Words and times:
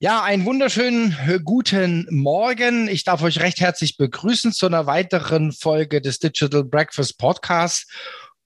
Ja, 0.00 0.22
einen 0.22 0.44
wunderschönen 0.44 1.16
äh, 1.26 1.40
guten 1.42 2.06
Morgen. 2.08 2.86
Ich 2.86 3.02
darf 3.02 3.20
euch 3.20 3.40
recht 3.40 3.58
herzlich 3.58 3.96
begrüßen 3.96 4.52
zu 4.52 4.66
einer 4.66 4.86
weiteren 4.86 5.50
Folge 5.50 6.00
des 6.00 6.20
Digital 6.20 6.62
Breakfast 6.62 7.18
Podcasts. 7.18 7.88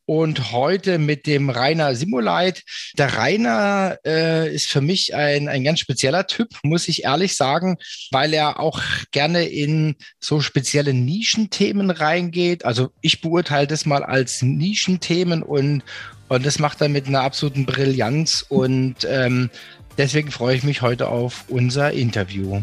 Und 0.06 0.50
heute 0.50 0.98
mit 0.98 1.26
dem 1.26 1.50
Rainer 1.50 1.94
Simuleit. 1.94 2.62
Der 2.96 3.18
Rainer 3.18 3.98
äh, 4.06 4.52
ist 4.52 4.66
für 4.66 4.80
mich 4.80 5.14
ein, 5.14 5.46
ein 5.48 5.62
ganz 5.62 5.80
spezieller 5.80 6.26
Typ, 6.26 6.48
muss 6.62 6.88
ich 6.88 7.04
ehrlich 7.04 7.36
sagen, 7.36 7.76
weil 8.10 8.32
er 8.32 8.58
auch 8.58 8.80
gerne 9.10 9.44
in 9.44 9.96
so 10.20 10.40
spezielle 10.40 10.94
Nischenthemen 10.94 11.90
reingeht. 11.90 12.64
Also 12.64 12.92
ich 13.02 13.20
beurteile 13.20 13.66
das 13.66 13.84
mal 13.84 14.02
als 14.02 14.40
Nischenthemen 14.40 15.42
und, 15.42 15.82
und 16.28 16.46
das 16.46 16.58
macht 16.58 16.80
er 16.80 16.88
mit 16.88 17.08
einer 17.08 17.20
absoluten 17.20 17.66
Brillanz. 17.66 18.44
Und 18.48 19.06
ähm, 19.06 19.50
Deswegen 19.98 20.30
freue 20.30 20.56
ich 20.56 20.62
mich 20.62 20.80
heute 20.80 21.08
auf 21.08 21.44
unser 21.48 21.92
Interview. 21.92 22.62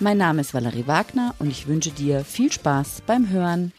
Mein 0.00 0.16
Name 0.16 0.40
ist 0.40 0.54
Valerie 0.54 0.86
Wagner 0.86 1.34
und 1.38 1.50
ich 1.50 1.66
wünsche 1.66 1.90
dir 1.90 2.24
viel 2.24 2.50
Spaß 2.50 3.02
beim 3.06 3.28
Hören. 3.28 3.70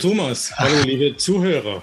Thomas, 0.00 0.56
hallo 0.56 0.80
liebe 0.84 1.14
Zuhörer. 1.18 1.82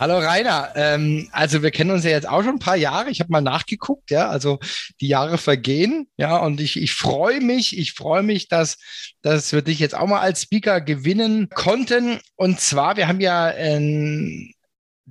Hallo 0.00 0.16
Rainer, 0.16 0.72
ähm, 0.76 1.28
also 1.32 1.62
wir 1.62 1.70
kennen 1.70 1.90
uns 1.90 2.04
ja 2.04 2.10
jetzt 2.12 2.26
auch 2.26 2.42
schon 2.42 2.54
ein 2.54 2.58
paar 2.58 2.76
Jahre. 2.76 3.10
Ich 3.10 3.20
habe 3.20 3.30
mal 3.30 3.42
nachgeguckt, 3.42 4.10
ja, 4.10 4.30
also 4.30 4.58
die 5.02 5.08
Jahre 5.08 5.36
vergehen, 5.36 6.08
ja, 6.16 6.38
und 6.38 6.62
ich, 6.62 6.80
ich 6.80 6.94
freue 6.94 7.42
mich, 7.42 7.76
ich 7.76 7.92
freue 7.92 8.22
mich, 8.22 8.48
dass, 8.48 8.78
dass 9.20 9.52
wir 9.52 9.60
dich 9.60 9.78
jetzt 9.78 9.94
auch 9.94 10.06
mal 10.06 10.20
als 10.20 10.40
Speaker 10.40 10.80
gewinnen 10.80 11.50
konnten. 11.50 12.18
Und 12.34 12.60
zwar, 12.60 12.96
wir 12.96 13.08
haben 13.08 13.20
ja 13.20 13.52
ähm, 13.52 14.54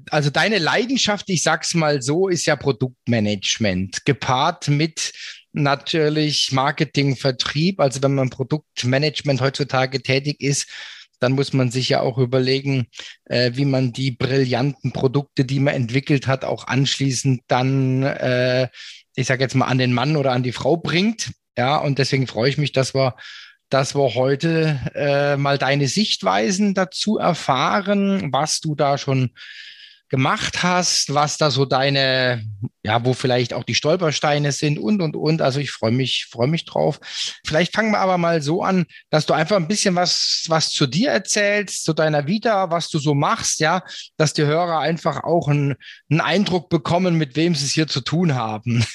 also 0.09 0.29
deine 0.29 0.59
Leidenschaft, 0.59 1.29
ich 1.29 1.43
sag's 1.43 1.73
mal 1.73 2.01
so, 2.01 2.27
ist 2.27 2.45
ja 2.45 2.55
Produktmanagement, 2.55 4.05
gepaart 4.05 4.67
mit 4.67 5.13
natürlich 5.53 6.51
Marketing, 6.51 7.15
Vertrieb. 7.15 7.79
Also 7.79 8.03
wenn 8.03 8.15
man 8.15 8.29
Produktmanagement 8.29 9.41
heutzutage 9.41 10.01
tätig 10.01 10.41
ist, 10.41 10.67
dann 11.19 11.31
muss 11.31 11.53
man 11.53 11.71
sich 11.71 11.89
ja 11.89 12.01
auch 12.01 12.17
überlegen, 12.17 12.87
äh, 13.25 13.51
wie 13.55 13.65
man 13.65 13.93
die 13.93 14.11
brillanten 14.11 14.91
Produkte, 14.91 15.45
die 15.45 15.59
man 15.59 15.73
entwickelt 15.73 16.27
hat, 16.27 16.43
auch 16.43 16.67
anschließend 16.67 17.41
dann, 17.47 18.03
äh, 18.03 18.67
ich 19.15 19.27
sage 19.27 19.41
jetzt 19.41 19.55
mal, 19.55 19.65
an 19.65 19.77
den 19.77 19.93
Mann 19.93 20.17
oder 20.17 20.33
an 20.33 20.43
die 20.43 20.51
Frau 20.51 20.75
bringt. 20.75 21.31
Ja, 21.57 21.77
und 21.77 21.99
deswegen 21.99 22.27
freue 22.27 22.49
ich 22.49 22.57
mich, 22.57 22.73
dass 22.73 22.93
wir, 22.93 23.15
dass 23.69 23.95
wir 23.95 24.13
heute 24.15 24.79
äh, 24.93 25.37
mal 25.37 25.57
deine 25.57 25.87
Sichtweisen 25.87 26.73
dazu 26.73 27.17
erfahren, 27.17 28.33
was 28.33 28.59
du 28.59 28.75
da 28.75 28.97
schon 28.97 29.31
gemacht 30.09 30.61
hast, 30.61 31.13
was 31.13 31.37
da 31.37 31.49
so 31.49 31.65
deine, 31.65 32.43
ja, 32.83 33.03
wo 33.03 33.13
vielleicht 33.13 33.53
auch 33.53 33.63
die 33.63 33.75
Stolpersteine 33.75 34.51
sind 34.51 34.77
und, 34.77 35.01
und, 35.01 35.15
und. 35.15 35.41
Also 35.41 35.59
ich 35.59 35.71
freue 35.71 35.91
mich, 35.91 36.27
freue 36.29 36.47
mich 36.47 36.65
drauf. 36.65 36.99
Vielleicht 37.45 37.73
fangen 37.73 37.91
wir 37.91 37.99
aber 37.99 38.17
mal 38.17 38.41
so 38.41 38.61
an, 38.61 38.85
dass 39.09 39.25
du 39.25 39.33
einfach 39.33 39.55
ein 39.55 39.67
bisschen 39.67 39.95
was, 39.95 40.45
was 40.47 40.69
zu 40.69 40.85
dir 40.85 41.09
erzählst, 41.09 41.83
zu 41.83 41.93
deiner 41.93 42.27
Vita, 42.27 42.69
was 42.69 42.89
du 42.89 42.99
so 42.99 43.15
machst, 43.15 43.59
ja, 43.59 43.83
dass 44.17 44.33
die 44.33 44.45
Hörer 44.45 44.79
einfach 44.79 45.23
auch 45.23 45.47
einen, 45.47 45.75
einen 46.09 46.21
Eindruck 46.21 46.69
bekommen, 46.69 47.15
mit 47.15 47.35
wem 47.35 47.55
sie 47.55 47.65
es 47.65 47.71
hier 47.71 47.87
zu 47.87 48.01
tun 48.01 48.35
haben. 48.35 48.85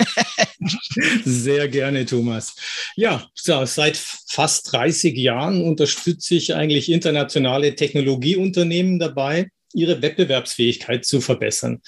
Sehr 1.24 1.68
gerne, 1.68 2.06
Thomas. 2.06 2.54
Ja, 2.94 3.26
seit 3.34 3.96
fast 3.96 4.72
30 4.72 5.16
Jahren 5.16 5.62
unterstütze 5.62 6.34
ich 6.34 6.54
eigentlich 6.54 6.90
internationale 6.90 7.74
Technologieunternehmen 7.74 8.98
dabei, 8.98 9.48
ihre 9.72 10.02
Wettbewerbsfähigkeit 10.02 11.04
zu 11.04 11.20
verbessern. 11.20 11.80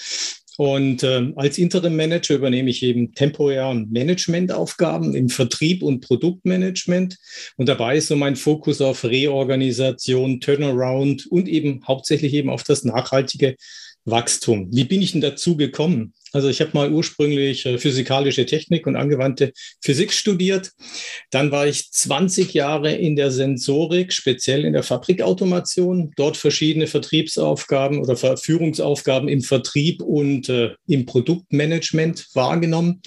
Und 0.57 1.01
äh, 1.01 1.31
als 1.35 1.57
Interim-Manager 1.57 2.35
übernehme 2.35 2.69
ich 2.69 2.83
eben 2.83 3.13
temporär 3.13 3.73
Managementaufgaben 3.73 5.15
im 5.15 5.29
Vertrieb 5.29 5.81
und 5.81 6.01
Produktmanagement. 6.01 7.17
Und 7.57 7.69
dabei 7.69 7.97
ist 7.97 8.07
so 8.07 8.15
mein 8.15 8.35
Fokus 8.35 8.79
auf 8.79 9.03
Reorganisation, 9.03 10.39
Turnaround 10.39 11.25
und 11.27 11.47
eben 11.47 11.83
hauptsächlich 11.87 12.33
eben 12.33 12.49
auf 12.49 12.63
das 12.63 12.83
nachhaltige 12.83 13.55
Wachstum. 14.05 14.67
Wie 14.71 14.83
bin 14.83 15.01
ich 15.01 15.13
denn 15.13 15.21
dazu 15.21 15.57
gekommen? 15.57 16.13
Also 16.33 16.49
ich 16.49 16.61
habe 16.61 16.71
mal 16.73 16.91
ursprünglich 16.91 17.65
äh, 17.67 17.77
physikalische 17.77 18.47
Technik 18.47 18.87
und 18.87 18.95
angewandte 18.95 19.53
Physik 19.81 20.11
studiert. 20.11 20.71
Dann 21.29 21.51
war 21.51 21.67
ich 21.67 21.91
20 21.91 22.55
Jahre 22.55 22.91
in 22.91 23.15
der 23.15 23.29
Sensorik, 23.29 24.11
speziell 24.11 24.65
in 24.65 24.73
der 24.73 24.81
Fabrikautomation, 24.81 26.11
dort 26.15 26.35
verschiedene 26.35 26.87
Vertriebsaufgaben 26.87 27.99
oder 27.99 28.17
Führungsaufgaben 28.17 29.29
im 29.29 29.41
Vertrieb 29.41 30.01
und 30.01 30.49
äh, 30.49 30.71
im 30.87 31.05
Produktmanagement 31.05 32.29
wahrgenommen. 32.33 33.03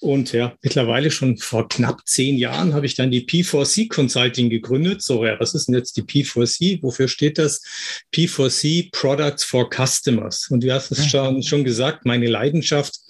Und 0.00 0.32
ja, 0.32 0.54
mittlerweile 0.62 1.10
schon 1.10 1.36
vor 1.36 1.68
knapp 1.68 2.00
zehn 2.06 2.38
Jahren 2.38 2.72
habe 2.72 2.86
ich 2.86 2.94
dann 2.94 3.10
die 3.10 3.26
P4C 3.26 3.88
Consulting 3.88 4.48
gegründet. 4.48 5.02
So, 5.02 5.26
ja, 5.26 5.38
was 5.38 5.54
ist 5.54 5.68
denn 5.68 5.74
jetzt 5.74 5.98
die 5.98 6.02
P4C? 6.02 6.82
Wofür 6.82 7.08
steht 7.08 7.36
das? 7.36 7.62
P4C 8.14 8.88
Products 8.90 9.44
for 9.44 9.68
Customers. 9.68 10.48
Und 10.48 10.64
du 10.64 10.72
hast 10.72 10.90
es 10.90 11.06
schon, 11.06 11.42
schon 11.42 11.64
gesagt, 11.64 12.06
meine 12.06 12.26
Leidenschaft 12.26 12.69
Leidenschaft 12.70 13.00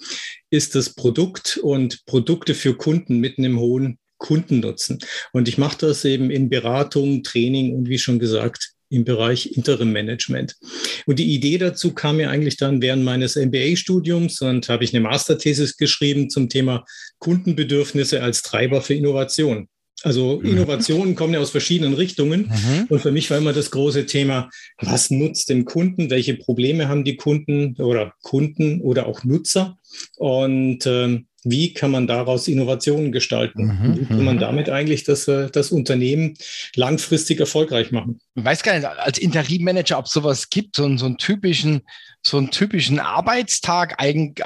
ist 0.49 0.75
das 0.75 0.93
Produkt 0.93 1.57
und 1.61 2.05
Produkte 2.05 2.55
für 2.55 2.75
Kunden 2.75 3.19
mit 3.19 3.37
einem 3.37 3.59
hohen 3.59 3.97
Kundennutzen. 4.17 4.99
Und 5.33 5.47
ich 5.47 5.57
mache 5.57 5.77
das 5.79 6.05
eben 6.05 6.29
in 6.29 6.49
Beratung, 6.49 7.23
Training 7.23 7.75
und 7.75 7.89
wie 7.89 7.99
schon 7.99 8.19
gesagt, 8.19 8.73
im 8.89 9.05
Bereich 9.05 9.55
Interim 9.55 9.93
Management. 9.93 10.57
Und 11.05 11.17
die 11.17 11.33
Idee 11.33 11.57
dazu 11.57 11.93
kam 11.93 12.17
mir 12.17 12.29
eigentlich 12.29 12.57
dann 12.57 12.81
während 12.81 13.05
meines 13.05 13.37
MBA-Studiums 13.37 14.41
und 14.41 14.67
habe 14.67 14.83
ich 14.83 14.93
eine 14.93 15.01
Masterthesis 15.01 15.77
geschrieben 15.77 16.29
zum 16.29 16.49
Thema 16.49 16.83
Kundenbedürfnisse 17.19 18.21
als 18.21 18.41
Treiber 18.41 18.81
für 18.81 18.93
Innovation. 18.93 19.69
Also 20.03 20.39
mhm. 20.39 20.51
Innovationen 20.51 21.15
kommen 21.15 21.33
ja 21.33 21.39
aus 21.39 21.51
verschiedenen 21.51 21.93
Richtungen. 21.93 22.51
Mhm. 22.51 22.85
Und 22.89 22.99
für 23.01 23.11
mich 23.11 23.29
war 23.29 23.37
immer 23.37 23.53
das 23.53 23.71
große 23.71 24.05
Thema, 24.05 24.49
was 24.79 25.11
nutzt 25.11 25.49
dem 25.49 25.65
Kunden? 25.65 26.09
Welche 26.09 26.35
Probleme 26.35 26.87
haben 26.87 27.03
die 27.03 27.15
Kunden 27.15 27.75
oder 27.77 28.13
Kunden 28.21 28.81
oder 28.81 29.05
auch 29.05 29.23
Nutzer? 29.23 29.77
Und 30.17 30.85
ähm, 30.85 31.27
wie 31.43 31.73
kann 31.73 31.91
man 31.91 32.07
daraus 32.07 32.47
Innovationen 32.47 33.11
gestalten? 33.11 33.65
Mhm. 33.65 33.99
Wie 33.99 34.05
kann 34.05 34.23
man 34.23 34.35
mhm. 34.35 34.41
damit 34.41 34.69
eigentlich 34.69 35.03
das, 35.03 35.27
äh, 35.27 35.49
das 35.49 35.71
Unternehmen 35.71 36.35
langfristig 36.75 37.39
erfolgreich 37.39 37.91
machen? 37.91 38.19
Ich 38.35 38.45
weiß 38.45 38.63
gar 38.63 38.75
nicht, 38.75 38.85
als 38.85 39.17
Interimmanager, 39.17 39.97
ob 39.97 40.05
es 40.05 40.11
sowas 40.11 40.49
gibt, 40.49 40.75
so, 40.75 40.97
so 40.97 41.05
einen 41.05 41.17
typischen, 41.17 41.81
so 42.21 42.37
einen 42.37 42.51
typischen 42.51 42.99
Arbeitstag 42.99 43.95
eigentlich, 43.97 44.45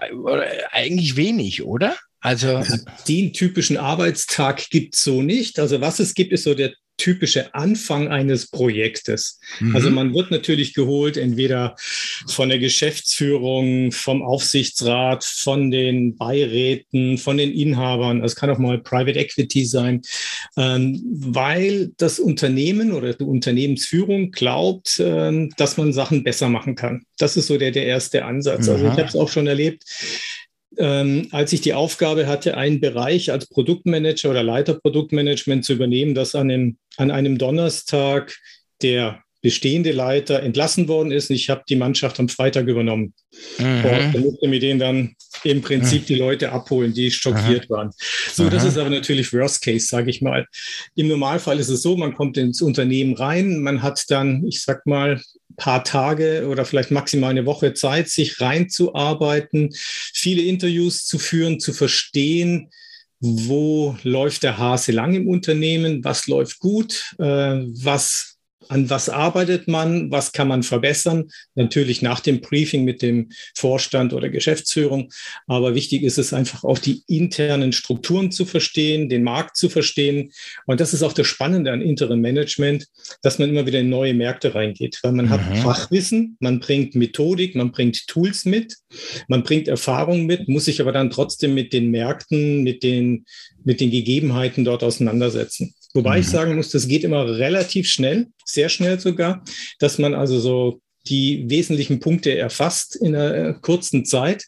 eigentlich 0.72 1.18
wenig, 1.18 1.64
oder? 1.64 1.96
Also 2.26 2.64
den 3.08 3.34
typischen 3.34 3.78
Arbeitstag 3.78 4.72
gibt 4.72 4.96
es 4.96 5.04
so 5.04 5.22
nicht. 5.22 5.60
Also 5.60 5.80
was 5.80 6.00
es 6.00 6.16
gibt, 6.16 6.32
ist 6.34 6.44
so 6.44 6.56
der 6.56 6.74
typische 6.98 7.54
Anfang 7.54 8.08
eines 8.08 8.50
Projektes. 8.50 9.40
Mhm. 9.60 9.76
Also 9.76 9.92
man 9.92 10.14
wird 10.16 10.32
natürlich 10.32 10.74
geholt, 10.74 11.18
entweder 11.18 11.76
von 12.28 12.50
der 12.50 12.58
Geschäftsführung, 12.58 13.92
vom 13.92 14.24
Aufsichtsrat, 14.24 15.24
von 15.24 15.70
den 15.70 16.16
Beiräten, 16.16 17.20
von 17.20 17.38
den 17.38 17.52
Inhabern. 17.52 18.24
Es 18.24 18.36
kann 18.36 18.50
auch 18.50 18.58
mal 18.58 18.80
Private 18.80 19.20
Equity 19.20 19.66
sein, 19.66 20.02
ähm, 20.58 21.00
weil 21.06 21.92
das 21.98 22.20
Unternehmen 22.20 22.92
oder 22.92 23.14
die 23.14 23.24
Unternehmensführung 23.24 24.32
glaubt, 24.32 25.00
ähm, 25.00 25.52
dass 25.58 25.78
man 25.78 25.94
Sachen 25.94 26.24
besser 26.24 26.50
machen 26.50 26.76
kann. 26.76 27.06
Das 27.20 27.38
ist 27.38 27.48
so 27.48 27.58
der, 27.58 27.72
der 27.72 27.86
erste 27.86 28.26
Ansatz. 28.26 28.66
Mhm. 28.66 28.74
Also 28.74 28.86
ich 28.86 28.92
habe 28.92 29.04
es 29.04 29.16
auch 29.16 29.30
schon 29.30 29.46
erlebt 29.46 29.84
ähm, 30.78 31.28
als 31.32 31.54
ich 31.54 31.62
die 31.62 31.74
Aufgabe 31.74 32.28
hatte, 32.28 32.58
einen 32.58 32.80
Bereich 32.80 33.32
als 33.32 33.48
Produktmanager 33.48 34.30
oder 34.30 34.44
Leiter 34.44 34.76
Produktmanagement 34.76 35.66
zu 35.66 35.74
übernehmen, 35.74 36.16
dass 36.16 36.36
an 36.36 36.52
einem, 36.52 36.78
an 36.98 37.12
einem 37.12 37.38
Donnerstag 37.38 38.36
der 38.82 39.22
bestehende 39.46 39.92
Leiter 39.92 40.42
entlassen 40.42 40.88
worden 40.88 41.12
ist. 41.12 41.30
Und 41.30 41.36
ich 41.36 41.52
habe 41.52 41.62
die 41.70 41.76
Mannschaft 41.76 42.20
am 42.20 42.30
Freitag 42.30 42.66
übernommen. 42.66 43.14
Mhm. 43.60 43.86
Und 43.86 44.20
musste 44.20 44.48
mit 44.48 44.64
denen 44.64 44.80
dann 44.80 45.16
im 45.44 45.62
Prinzip 45.62 46.02
mhm. 46.02 46.06
die 46.08 46.16
Leute 46.16 46.52
abholen, 46.52 46.96
die 46.96 47.12
schockiert 47.12 47.70
mhm. 47.70 47.74
waren. 47.74 47.92
So, 48.34 48.50
das 48.50 48.64
ist 48.64 48.76
aber 48.80 48.90
natürlich 48.90 49.32
Worst 49.34 49.62
Case, 49.62 49.86
sage 49.86 50.10
ich 50.10 50.24
mal. 50.24 50.48
Im 50.96 51.10
Normalfall 51.10 51.60
ist 51.60 51.70
es 51.70 51.84
so, 51.84 51.96
man 51.96 52.16
kommt 52.16 52.38
ins 52.38 52.64
Unternehmen 52.64 53.14
rein, 53.14 53.60
man 53.60 53.84
hat 53.84 54.04
dann, 54.10 54.44
ich 54.48 54.64
sag 54.64 54.84
mal, 54.88 55.22
paar 55.58 55.84
Tage 55.84 56.48
oder 56.48 56.66
vielleicht 56.66 56.92
maximal 56.92 57.32
eine 57.32 57.46
Woche 57.46 57.74
Zeit, 57.74 58.10
sich 58.10 58.42
reinzuarbeiten, 58.42 59.70
viele 60.14 60.44
Interviews 60.44 61.06
zu 61.06 61.20
führen, 61.20 61.60
zu 61.60 61.74
verstehen, 61.74 62.70
wo 63.20 63.98
läuft 64.04 64.44
der 64.44 64.58
Hase 64.58 64.92
lang 64.92 65.14
im 65.14 65.28
Unternehmen, 65.28 66.04
was 66.04 66.28
läuft 66.28 66.60
gut, 66.60 67.16
äh, 67.18 67.24
was 67.24 68.35
an 68.70 68.90
was 68.90 69.10
arbeitet 69.10 69.68
man, 69.68 70.12
was 70.12 70.32
kann 70.32 70.48
man 70.48 70.64
verbessern. 70.64 71.30
Natürlich 71.56 72.02
nach 72.02 72.20
dem 72.20 72.42
Briefing 72.42 72.84
mit 72.84 73.02
dem 73.02 73.30
Vorstand 73.56 74.14
oder 74.14 74.30
Geschäftsführung. 74.30 75.12
Aber 75.48 75.76
wichtig 75.76 76.04
ist 76.04 76.18
es 76.18 76.34
einfach 76.34 76.64
auch 76.64 76.80
die 76.80 77.04
internen 77.08 77.74
Strukturen 77.74 78.32
zu 78.32 78.46
verstehen, 78.46 79.10
den 79.10 79.24
Markt 79.24 79.58
zu 79.58 79.70
verstehen. 79.70 80.32
Und 80.66 80.80
das 80.80 80.94
ist 80.94 81.04
auch 81.04 81.14
das 81.14 81.28
Spannende 81.28 81.72
an 81.72 81.82
Interim 81.82 82.22
Management, 82.22 82.88
dass 83.22 83.40
man 83.40 83.50
immer 83.50 83.66
wieder 83.66 83.80
in 83.80 83.90
neue 83.90 84.14
Märkte 84.14 84.56
reingeht, 84.56 85.00
weil 85.04 85.12
man 85.12 85.26
mhm. 85.26 85.30
hat 85.30 85.58
Fachwissen, 85.58 86.38
man 86.40 86.60
bringt 86.60 86.96
Methodik, 86.96 87.56
man 87.56 87.72
bringt 87.72 88.08
Tools 88.08 88.46
mit, 88.46 88.76
man 89.28 89.44
bringt 89.44 89.68
Erfahrung 89.68 90.26
mit, 90.26 90.48
muss 90.48 90.66
sich 90.66 90.82
aber 90.82 90.92
dann 90.92 91.10
trotzdem 91.10 91.54
mit 91.54 91.74
den 91.74 91.92
Märkten, 91.92 92.64
mit 92.64 92.84
den, 92.84 93.26
mit 93.64 93.80
den 93.80 93.92
Gegebenheiten 93.92 94.66
dort 94.66 94.84
auseinandersetzen. 94.84 95.76
Wobei 95.96 96.18
mhm. 96.18 96.22
ich 96.22 96.30
sagen 96.30 96.56
muss, 96.56 96.70
das 96.70 96.88
geht 96.88 97.04
immer 97.04 97.26
relativ 97.26 97.88
schnell, 97.88 98.28
sehr 98.44 98.70
schnell 98.70 99.00
sogar, 99.00 99.44
dass 99.80 99.98
man 99.98 100.14
also 100.14 100.40
so 100.40 100.82
die 101.08 101.46
wesentlichen 101.48 102.00
Punkte 102.00 102.38
erfasst 102.38 102.96
in 102.96 103.16
einer 103.16 103.54
kurzen 103.54 104.06
Zeit, 104.06 104.46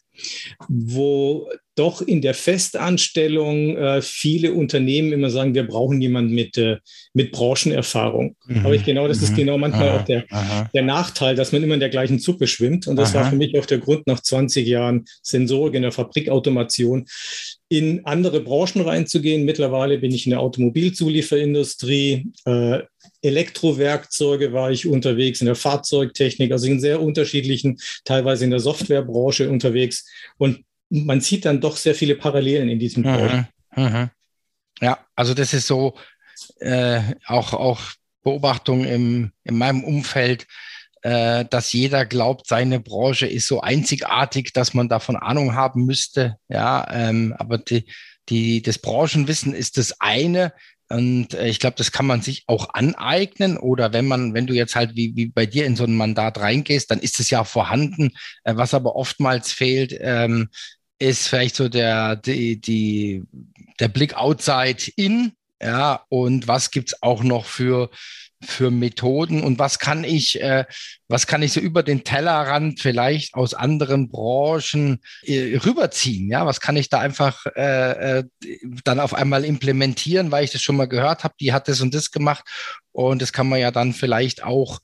wo 0.68 1.48
doch 1.76 2.02
in 2.02 2.20
der 2.20 2.34
Festanstellung 2.34 3.76
äh, 3.76 4.02
viele 4.02 4.52
Unternehmen 4.52 5.12
immer 5.12 5.30
sagen, 5.30 5.54
wir 5.54 5.66
brauchen 5.66 6.00
jemanden 6.00 6.34
mit, 6.34 6.58
äh, 6.58 6.78
mit 7.14 7.30
Branchenerfahrung. 7.30 8.34
Mhm. 8.46 8.66
Aber 8.66 8.74
ich 8.74 8.84
genau, 8.84 9.06
das 9.06 9.18
mhm. 9.18 9.24
ist 9.24 9.36
genau 9.36 9.56
manchmal 9.58 9.90
aha, 9.90 10.00
auch 10.00 10.04
der, 10.04 10.24
der 10.74 10.82
Nachteil, 10.82 11.36
dass 11.36 11.52
man 11.52 11.62
immer 11.62 11.74
in 11.74 11.80
der 11.80 11.88
gleichen 11.88 12.18
Suppe 12.18 12.48
schwimmt. 12.48 12.88
Und 12.88 12.96
das 12.96 13.14
aha. 13.14 13.22
war 13.22 13.30
für 13.30 13.36
mich 13.36 13.56
auch 13.56 13.66
der 13.66 13.78
Grund, 13.78 14.08
nach 14.08 14.20
20 14.20 14.66
Jahren 14.66 15.04
Sensorik 15.22 15.74
in 15.74 15.82
der 15.82 15.92
Fabrikautomation 15.92 17.06
in 17.68 18.06
andere 18.06 18.40
Branchen 18.40 18.80
reinzugehen. 18.80 19.44
Mittlerweile 19.44 19.98
bin 19.98 20.12
ich 20.12 20.26
in 20.26 20.30
der 20.30 20.40
Automobilzulieferindustrie, 20.40 22.32
äh, 22.46 22.80
Elektrowerkzeuge 23.20 24.52
war 24.52 24.70
ich 24.70 24.86
unterwegs, 24.86 25.40
in 25.40 25.46
der 25.46 25.56
Fahrzeugtechnik, 25.56 26.52
also 26.52 26.66
in 26.66 26.80
sehr 26.80 27.02
unterschiedlichen, 27.02 27.78
teilweise 28.04 28.44
in 28.44 28.50
der 28.50 28.60
Softwarebranche 28.60 29.50
unterwegs. 29.50 30.06
Und 30.38 30.64
man 30.88 31.20
sieht 31.20 31.44
dann 31.44 31.60
doch 31.60 31.76
sehr 31.76 31.94
viele 31.94 32.14
Parallelen 32.14 32.68
in 32.68 32.78
diesem 32.78 33.02
mhm, 33.02 33.46
mhm. 33.76 34.10
Ja, 34.80 34.98
also 35.16 35.34
das 35.34 35.52
ist 35.52 35.66
so 35.66 35.94
äh, 36.60 37.00
auch, 37.26 37.52
auch 37.52 37.80
Beobachtung 38.22 38.84
im, 38.84 39.32
in 39.44 39.58
meinem 39.58 39.84
Umfeld, 39.84 40.46
äh, 41.02 41.44
dass 41.48 41.72
jeder 41.72 42.06
glaubt, 42.06 42.46
seine 42.46 42.80
Branche 42.80 43.26
ist 43.26 43.46
so 43.46 43.60
einzigartig, 43.60 44.52
dass 44.52 44.74
man 44.74 44.88
davon 44.88 45.16
Ahnung 45.16 45.54
haben 45.54 45.84
müsste. 45.84 46.36
Ja, 46.48 46.86
ähm, 46.90 47.34
aber 47.38 47.58
die, 47.58 47.84
die, 48.28 48.62
das 48.62 48.78
Branchenwissen 48.78 49.54
ist 49.54 49.78
das 49.78 50.00
eine. 50.00 50.52
Und 50.90 51.34
äh, 51.34 51.48
ich 51.48 51.60
glaube, 51.60 51.76
das 51.76 51.92
kann 51.92 52.06
man 52.06 52.22
sich 52.22 52.44
auch 52.46 52.72
aneignen. 52.72 53.58
Oder 53.58 53.92
wenn 53.92 54.06
man, 54.06 54.34
wenn 54.34 54.46
du 54.46 54.54
jetzt 54.54 54.74
halt 54.74 54.96
wie, 54.96 55.14
wie 55.14 55.26
bei 55.26 55.46
dir 55.46 55.66
in 55.66 55.76
so 55.76 55.84
ein 55.84 55.96
Mandat 55.96 56.38
reingehst, 56.38 56.90
dann 56.90 57.00
ist 57.00 57.20
es 57.20 57.30
ja 57.30 57.44
vorhanden. 57.44 58.12
Äh, 58.44 58.56
was 58.56 58.74
aber 58.74 58.96
oftmals 58.96 59.52
fehlt, 59.52 59.96
ähm, 60.00 60.48
ist 60.98 61.28
vielleicht 61.28 61.56
so 61.56 61.68
der, 61.68 62.16
die, 62.16 62.60
die, 62.60 63.22
der 63.80 63.88
Blick 63.88 64.14
outside 64.14 64.90
in. 64.96 65.32
Ja, 65.60 66.04
und 66.08 66.48
was 66.48 66.70
gibt's 66.70 67.02
auch 67.02 67.22
noch 67.22 67.44
für 67.44 67.90
für 68.40 68.70
Methoden 68.70 69.42
und 69.42 69.58
was 69.58 69.78
kann 69.78 70.04
ich, 70.04 70.40
äh, 70.40 70.64
was 71.08 71.26
kann 71.26 71.42
ich 71.42 71.52
so 71.52 71.60
über 71.60 71.82
den 71.82 72.04
Tellerrand 72.04 72.80
vielleicht 72.80 73.34
aus 73.34 73.52
anderen 73.54 74.10
Branchen 74.10 75.00
äh, 75.22 75.56
rüberziehen? 75.56 76.30
Ja, 76.30 76.46
was 76.46 76.60
kann 76.60 76.76
ich 76.76 76.88
da 76.88 77.00
einfach 77.00 77.46
äh, 77.56 78.18
äh, 78.20 78.24
dann 78.84 79.00
auf 79.00 79.14
einmal 79.14 79.44
implementieren, 79.44 80.30
weil 80.30 80.44
ich 80.44 80.52
das 80.52 80.62
schon 80.62 80.76
mal 80.76 80.88
gehört 80.88 81.24
habe, 81.24 81.34
die 81.40 81.52
hat 81.52 81.66
das 81.68 81.80
und 81.80 81.94
das 81.94 82.12
gemacht 82.12 82.44
und 82.92 83.20
das 83.22 83.32
kann 83.32 83.48
man 83.48 83.58
ja 83.58 83.70
dann 83.70 83.92
vielleicht 83.92 84.44
auch 84.44 84.78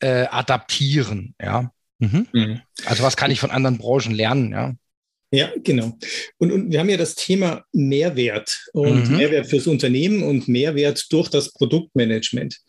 äh, 0.00 0.26
adaptieren. 0.26 1.34
Ja. 1.40 1.70
Mhm. 1.98 2.26
Mhm. 2.32 2.60
Also 2.86 3.02
was 3.02 3.16
kann 3.16 3.30
ich 3.30 3.40
von 3.40 3.50
anderen 3.50 3.78
Branchen 3.78 4.14
lernen? 4.14 4.52
Ja. 4.52 4.72
Ja, 5.34 5.52
genau. 5.64 5.98
Und, 6.38 6.52
und, 6.52 6.70
wir 6.70 6.78
haben 6.78 6.88
ja 6.88 6.96
das 6.96 7.16
Thema 7.16 7.64
Mehrwert 7.72 8.68
und 8.72 9.10
mhm. 9.10 9.16
Mehrwert 9.16 9.48
fürs 9.48 9.66
Unternehmen 9.66 10.22
und 10.22 10.46
Mehrwert 10.46 11.06
durch 11.10 11.28
das 11.28 11.52
Produktmanagement. 11.52 12.60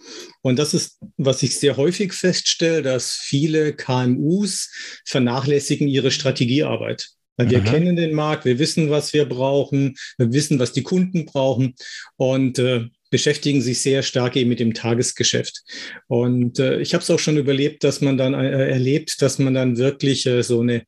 Und 0.41 0.57
das 0.57 0.73
ist, 0.73 0.97
was 1.17 1.43
ich 1.43 1.59
sehr 1.59 1.77
häufig 1.77 2.13
feststelle, 2.13 2.81
dass 2.81 3.11
viele 3.11 3.73
KMUs 3.73 4.71
vernachlässigen 5.05 5.87
ihre 5.87 6.09
Strategiearbeit. 6.09 7.09
Weil 7.37 7.51
wir 7.51 7.59
mhm. 7.59 7.65
kennen 7.65 7.95
den 7.97 8.13
Markt, 8.13 8.45
wir 8.45 8.57
wissen, 8.57 8.89
was 8.89 9.13
wir 9.13 9.25
brauchen, 9.25 9.95
wir 10.17 10.33
wissen, 10.33 10.57
was 10.57 10.71
die 10.71 10.83
Kunden 10.83 11.25
brauchen 11.25 11.75
und 12.17 12.57
äh, 12.57 12.85
beschäftigen 13.11 13.61
sich 13.61 13.81
sehr 13.81 14.01
stark 14.01 14.35
eben 14.35 14.49
mit 14.49 14.59
dem 14.59 14.73
Tagesgeschäft. 14.73 15.63
Und 16.07 16.59
äh, 16.59 16.79
ich 16.79 16.93
habe 16.93 17.03
es 17.03 17.11
auch 17.11 17.19
schon 17.19 17.37
überlebt, 17.37 17.83
dass 17.83 18.01
man 18.01 18.17
dann 18.17 18.33
äh, 18.33 18.69
erlebt, 18.69 19.21
dass 19.21 19.37
man 19.37 19.53
dann 19.53 19.77
wirklich 19.77 20.25
äh, 20.25 20.41
so 20.41 20.61
eine 20.61 20.83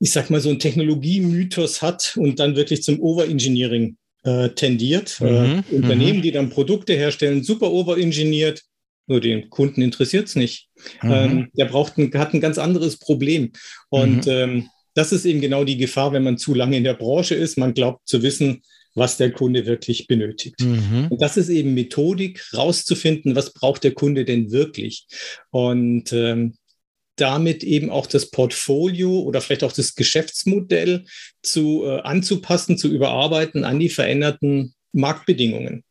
ich 0.00 0.12
sag 0.12 0.30
mal, 0.30 0.40
so 0.40 0.50
ein 0.50 0.58
Technologiemythos 0.58 1.82
hat 1.82 2.16
und 2.16 2.38
dann 2.38 2.56
wirklich 2.56 2.82
zum 2.82 3.00
Overengineering 3.00 3.96
äh, 4.24 4.50
tendiert. 4.50 5.20
Äh, 5.20 5.24
mhm, 5.24 5.64
äh, 5.70 5.74
Unternehmen, 5.74 6.22
die 6.22 6.32
dann 6.32 6.50
Produkte 6.50 6.94
herstellen, 6.94 7.42
super 7.42 7.70
overengineert, 7.70 8.62
nur 9.06 9.20
den 9.20 9.50
Kunden 9.50 9.82
interessiert 9.82 10.28
es 10.28 10.36
nicht. 10.36 10.68
Mhm. 11.02 11.12
Ähm, 11.12 11.48
der 11.54 11.66
braucht 11.66 11.98
ein, 11.98 12.10
hat 12.14 12.34
ein 12.34 12.40
ganz 12.40 12.58
anderes 12.58 12.98
Problem. 12.98 13.52
Und 13.90 14.26
mhm. 14.26 14.32
ähm, 14.32 14.68
das 14.94 15.12
ist 15.12 15.24
eben 15.24 15.40
genau 15.40 15.64
die 15.64 15.76
Gefahr, 15.76 16.12
wenn 16.12 16.22
man 16.22 16.38
zu 16.38 16.54
lange 16.54 16.76
in 16.76 16.84
der 16.84 16.94
Branche 16.94 17.34
ist. 17.34 17.58
Man 17.58 17.74
glaubt 17.74 18.08
zu 18.08 18.22
wissen, 18.22 18.62
was 18.94 19.16
der 19.16 19.32
Kunde 19.32 19.66
wirklich 19.66 20.06
benötigt. 20.06 20.60
Mhm. 20.60 21.08
Und 21.10 21.20
das 21.20 21.36
ist 21.36 21.48
eben 21.48 21.74
Methodik, 21.74 22.42
rauszufinden, 22.54 23.34
was 23.34 23.52
braucht 23.52 23.84
der 23.84 23.92
Kunde 23.92 24.24
denn 24.24 24.52
wirklich. 24.52 25.06
Und 25.50 26.12
ähm, 26.12 26.54
damit 27.16 27.62
eben 27.62 27.90
auch 27.90 28.06
das 28.06 28.30
Portfolio 28.30 29.20
oder 29.20 29.40
vielleicht 29.40 29.64
auch 29.64 29.72
das 29.72 29.94
Geschäftsmodell 29.94 31.04
zu 31.42 31.84
äh, 31.84 32.00
anzupassen, 32.00 32.76
zu 32.76 32.88
überarbeiten 32.88 33.64
an 33.64 33.78
die 33.78 33.88
veränderten 33.88 34.74
Marktbedingungen. 34.92 35.84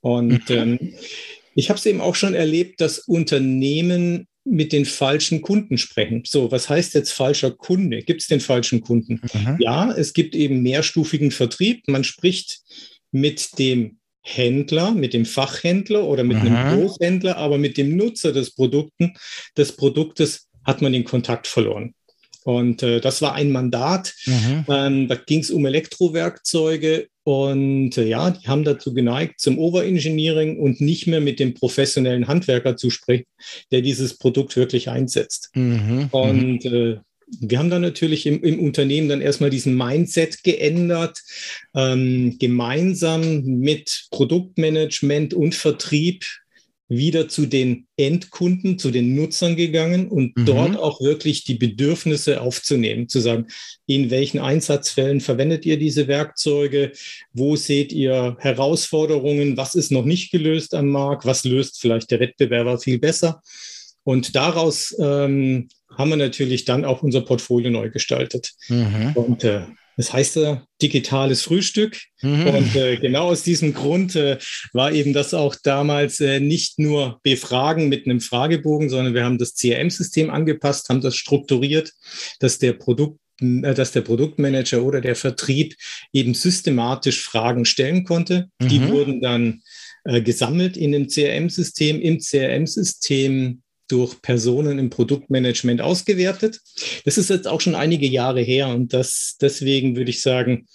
Und 0.00 0.48
mhm. 0.50 0.56
ähm, 0.56 0.94
ich 1.54 1.70
habe 1.70 1.78
es 1.78 1.86
eben 1.86 2.00
auch 2.00 2.14
schon 2.14 2.34
erlebt, 2.34 2.80
dass 2.80 2.98
Unternehmen 2.98 4.26
mit 4.44 4.72
den 4.72 4.84
falschen 4.84 5.42
Kunden 5.42 5.76
sprechen. 5.76 6.22
So, 6.24 6.52
was 6.52 6.68
heißt 6.68 6.94
jetzt 6.94 7.12
falscher 7.12 7.50
Kunde? 7.50 8.02
Gibt 8.02 8.22
es 8.22 8.28
den 8.28 8.40
falschen 8.40 8.80
Kunden? 8.80 9.20
Mhm. 9.34 9.56
Ja, 9.58 9.92
es 9.92 10.12
gibt 10.12 10.36
eben 10.36 10.62
mehrstufigen 10.62 11.32
Vertrieb. 11.32 11.82
Man 11.88 12.04
spricht 12.04 12.60
mit 13.10 13.58
dem 13.58 13.98
Händler, 14.22 14.92
mit 14.92 15.14
dem 15.14 15.24
Fachhändler 15.24 16.04
oder 16.04 16.24
mit 16.24 16.38
mhm. 16.42 16.46
einem 16.46 16.80
Großhändler, 16.80 17.36
aber 17.36 17.58
mit 17.58 17.76
dem 17.76 17.96
Nutzer 17.96 18.32
des 18.32 18.54
Produkten, 18.54 19.14
des 19.56 19.72
Produktes 19.72 20.45
hat 20.66 20.82
man 20.82 20.92
den 20.92 21.04
Kontakt 21.04 21.46
verloren. 21.46 21.94
Und 22.44 22.82
äh, 22.82 23.00
das 23.00 23.22
war 23.22 23.34
ein 23.34 23.50
Mandat. 23.50 24.14
Mhm. 24.26 24.64
Ähm, 24.68 25.08
da 25.08 25.16
ging 25.16 25.40
es 25.40 25.50
um 25.50 25.66
Elektrowerkzeuge 25.66 27.08
und 27.24 27.98
äh, 27.98 28.06
ja, 28.06 28.30
die 28.30 28.46
haben 28.46 28.62
dazu 28.62 28.94
geneigt, 28.94 29.40
zum 29.40 29.58
Overengineering 29.58 30.60
und 30.60 30.80
nicht 30.80 31.08
mehr 31.08 31.20
mit 31.20 31.40
dem 31.40 31.54
professionellen 31.54 32.28
Handwerker 32.28 32.76
zu 32.76 32.90
sprechen, 32.90 33.26
der 33.72 33.82
dieses 33.82 34.16
Produkt 34.16 34.56
wirklich 34.56 34.88
einsetzt. 34.88 35.50
Mhm. 35.54 36.06
Und 36.12 36.64
äh, 36.66 36.98
wir 37.40 37.58
haben 37.58 37.70
dann 37.70 37.82
natürlich 37.82 38.26
im, 38.26 38.44
im, 38.44 38.60
Unternehmen 38.60 39.08
dann 39.08 39.20
erstmal 39.20 39.50
diesen 39.50 39.76
Mindset 39.76 40.44
geändert, 40.44 41.20
ähm, 41.74 42.36
gemeinsam 42.38 43.42
mit 43.42 44.06
Produktmanagement 44.12 45.34
und 45.34 45.56
Vertrieb 45.56 46.24
wieder 46.88 47.28
zu 47.28 47.46
den 47.46 47.86
Endkunden, 47.96 48.78
zu 48.78 48.90
den 48.90 49.14
Nutzern 49.14 49.56
gegangen 49.56 50.08
und 50.08 50.36
mhm. 50.36 50.44
dort 50.44 50.76
auch 50.76 51.00
wirklich 51.00 51.44
die 51.44 51.54
Bedürfnisse 51.54 52.40
aufzunehmen, 52.40 53.08
zu 53.08 53.20
sagen, 53.20 53.46
in 53.86 54.10
welchen 54.10 54.38
Einsatzfällen 54.38 55.20
verwendet 55.20 55.66
ihr 55.66 55.78
diese 55.78 56.06
Werkzeuge, 56.06 56.92
wo 57.32 57.56
seht 57.56 57.92
ihr 57.92 58.36
Herausforderungen, 58.38 59.56
was 59.56 59.74
ist 59.74 59.90
noch 59.90 60.04
nicht 60.04 60.30
gelöst 60.30 60.74
am 60.74 60.88
Markt, 60.88 61.26
was 61.26 61.44
löst 61.44 61.80
vielleicht 61.80 62.10
der 62.10 62.20
Wettbewerber 62.20 62.78
viel 62.78 62.98
besser. 62.98 63.42
Und 64.04 64.36
daraus 64.36 64.94
ähm, 65.00 65.68
haben 65.90 66.10
wir 66.10 66.16
natürlich 66.16 66.64
dann 66.64 66.84
auch 66.84 67.02
unser 67.02 67.22
Portfolio 67.22 67.70
neu 67.70 67.90
gestaltet. 67.90 68.52
Mhm. 68.68 69.12
Und 69.14 69.42
äh, 69.42 69.62
das 69.96 70.12
heißt 70.12 70.36
äh, 70.36 70.56
digitales 70.82 71.42
Frühstück. 71.42 71.98
Mhm. 72.22 72.46
Und 72.46 72.76
äh, 72.76 72.96
genau 72.96 73.28
aus 73.28 73.42
diesem 73.42 73.72
Grund 73.74 74.14
äh, 74.14 74.38
war 74.72 74.92
eben 74.92 75.12
das 75.12 75.34
auch 75.34 75.56
damals 75.62 76.20
äh, 76.20 76.40
nicht 76.40 76.78
nur 76.78 77.18
Befragen 77.22 77.88
mit 77.88 78.06
einem 78.06 78.20
Fragebogen, 78.20 78.90
sondern 78.90 79.14
wir 79.14 79.24
haben 79.24 79.38
das 79.38 79.54
CRM-System 79.54 80.30
angepasst, 80.30 80.88
haben 80.88 81.00
das 81.00 81.16
strukturiert, 81.16 81.92
dass 82.40 82.58
der 82.58 82.74
Produkt 82.74 83.18
äh, 83.40 83.74
dass 83.74 83.92
der 83.92 84.02
Produktmanager 84.02 84.82
oder 84.82 85.00
der 85.00 85.16
Vertrieb 85.16 85.76
eben 86.12 86.34
systematisch 86.34 87.22
Fragen 87.22 87.64
stellen 87.64 88.04
konnte. 88.04 88.48
Mhm. 88.60 88.68
Die 88.68 88.88
wurden 88.88 89.20
dann 89.20 89.62
äh, 90.04 90.22
gesammelt 90.22 90.76
in 90.76 90.92
dem 90.92 91.08
CRM-System. 91.08 92.00
Im 92.00 92.18
CRM-System 92.18 93.62
durch 93.88 94.20
Personen 94.22 94.78
im 94.78 94.90
Produktmanagement 94.90 95.80
ausgewertet. 95.80 96.60
Das 97.04 97.18
ist 97.18 97.30
jetzt 97.30 97.46
auch 97.46 97.60
schon 97.60 97.74
einige 97.74 98.06
Jahre 98.06 98.40
her 98.40 98.68
und 98.68 98.92
das, 98.92 99.36
deswegen 99.40 99.96
würde 99.96 100.10
ich 100.10 100.20
sagen, 100.20 100.66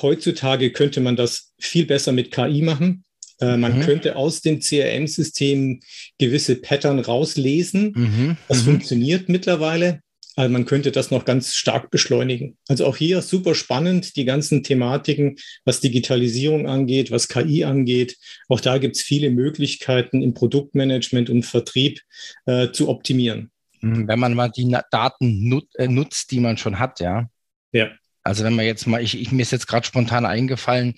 heutzutage 0.00 0.72
könnte 0.72 1.00
man 1.00 1.16
das 1.16 1.52
viel 1.58 1.86
besser 1.86 2.12
mit 2.12 2.30
KI 2.30 2.62
machen. 2.62 3.04
Äh, 3.40 3.56
man 3.56 3.78
mhm. 3.78 3.82
könnte 3.82 4.16
aus 4.16 4.40
dem 4.40 4.60
CRM-System 4.60 5.80
gewisse 6.18 6.56
Pattern 6.56 6.98
rauslesen. 6.98 7.92
Mhm. 7.94 8.36
Das 8.48 8.62
mhm. 8.62 8.72
funktioniert 8.72 9.28
mittlerweile. 9.28 10.00
Also 10.36 10.52
man 10.52 10.64
könnte 10.64 10.92
das 10.92 11.10
noch 11.10 11.24
ganz 11.24 11.54
stark 11.54 11.90
beschleunigen. 11.90 12.56
Also 12.68 12.86
auch 12.86 12.96
hier 12.96 13.20
super 13.22 13.54
spannend, 13.54 14.16
die 14.16 14.24
ganzen 14.24 14.62
Thematiken, 14.62 15.36
was 15.64 15.80
Digitalisierung 15.80 16.68
angeht, 16.68 17.10
was 17.10 17.28
KI 17.28 17.64
angeht. 17.64 18.16
Auch 18.48 18.60
da 18.60 18.78
gibt 18.78 18.96
es 18.96 19.02
viele 19.02 19.30
Möglichkeiten 19.30 20.22
im 20.22 20.34
Produktmanagement 20.34 21.30
und 21.30 21.44
Vertrieb 21.44 22.00
äh, 22.46 22.70
zu 22.70 22.88
optimieren. 22.88 23.50
Mhm, 23.80 24.08
wenn 24.08 24.18
man 24.18 24.34
mal 24.34 24.50
die 24.50 24.76
Daten 24.90 25.48
nut 25.48 25.66
äh, 25.76 25.88
nutzt, 25.88 26.30
die 26.30 26.40
man 26.40 26.56
schon 26.56 26.78
hat, 26.78 27.00
ja. 27.00 27.28
Ja. 27.72 27.90
Also 28.22 28.44
wenn 28.44 28.54
man 28.54 28.66
jetzt 28.66 28.86
mal, 28.86 29.02
ich, 29.02 29.18
ich 29.20 29.32
mir 29.32 29.42
ist 29.42 29.52
jetzt 29.52 29.66
gerade 29.66 29.86
spontan 29.86 30.26
eingefallen, 30.26 30.94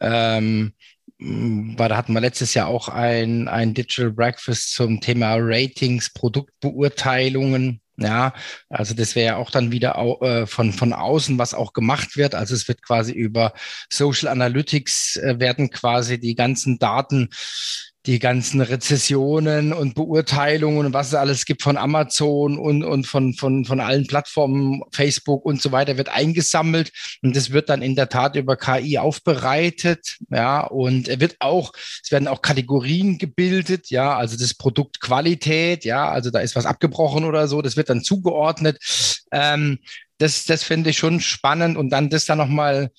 ähm, 0.00 0.72
weil 1.18 1.88
da 1.88 1.96
hatten 1.96 2.12
wir 2.12 2.20
letztes 2.20 2.54
Jahr 2.54 2.66
auch 2.66 2.88
ein, 2.88 3.46
ein 3.48 3.72
Digital 3.72 4.10
Breakfast 4.10 4.74
zum 4.74 5.00
Thema 5.00 5.36
Ratings, 5.38 6.12
Produktbeurteilungen. 6.12 7.80
Ja, 7.96 8.32
also 8.68 8.92
das 8.94 9.14
wäre 9.14 9.26
ja 9.26 9.36
auch 9.36 9.52
dann 9.52 9.70
wieder 9.70 9.98
au, 9.98 10.20
äh, 10.20 10.46
von, 10.48 10.72
von 10.72 10.92
außen, 10.92 11.38
was 11.38 11.54
auch 11.54 11.72
gemacht 11.72 12.16
wird. 12.16 12.34
Also 12.34 12.54
es 12.54 12.66
wird 12.66 12.82
quasi 12.82 13.12
über 13.12 13.52
Social 13.88 14.28
Analytics 14.28 15.16
äh, 15.16 15.38
werden 15.38 15.70
quasi 15.70 16.18
die 16.18 16.34
ganzen 16.34 16.78
Daten 16.80 17.28
die 18.06 18.18
ganzen 18.18 18.60
Rezessionen 18.60 19.72
und 19.72 19.94
Beurteilungen 19.94 20.86
und 20.86 20.92
was 20.92 21.08
es 21.08 21.14
alles 21.14 21.46
gibt 21.46 21.62
von 21.62 21.78
Amazon 21.78 22.58
und, 22.58 22.84
und 22.84 23.06
von, 23.06 23.32
von, 23.32 23.64
von 23.64 23.80
allen 23.80 24.06
Plattformen, 24.06 24.82
Facebook 24.92 25.46
und 25.46 25.62
so 25.62 25.72
weiter, 25.72 25.96
wird 25.96 26.10
eingesammelt. 26.10 26.92
Und 27.22 27.34
das 27.34 27.50
wird 27.50 27.70
dann 27.70 27.80
in 27.80 27.96
der 27.96 28.10
Tat 28.10 28.36
über 28.36 28.56
KI 28.56 28.98
aufbereitet, 28.98 30.18
ja, 30.30 30.60
und 30.60 31.08
er 31.08 31.20
wird 31.20 31.36
auch, 31.38 31.72
es 32.02 32.10
werden 32.10 32.28
auch 32.28 32.42
Kategorien 32.42 33.16
gebildet, 33.16 33.88
ja, 33.90 34.16
also 34.16 34.36
das 34.36 34.54
Produkt 34.54 35.00
Qualität, 35.00 35.84
ja, 35.84 36.10
also 36.10 36.30
da 36.30 36.40
ist 36.40 36.56
was 36.56 36.66
abgebrochen 36.66 37.24
oder 37.24 37.48
so, 37.48 37.62
das 37.62 37.76
wird 37.76 37.88
dann 37.88 38.04
zugeordnet. 38.04 38.78
Ähm, 39.32 39.78
das, 40.18 40.44
das 40.44 40.62
finde 40.62 40.90
ich 40.90 40.98
schon 40.98 41.20
spannend. 41.20 41.76
Und 41.76 41.90
dann 41.90 42.10
das 42.10 42.24
dann 42.24 42.38
nochmal 42.38 42.90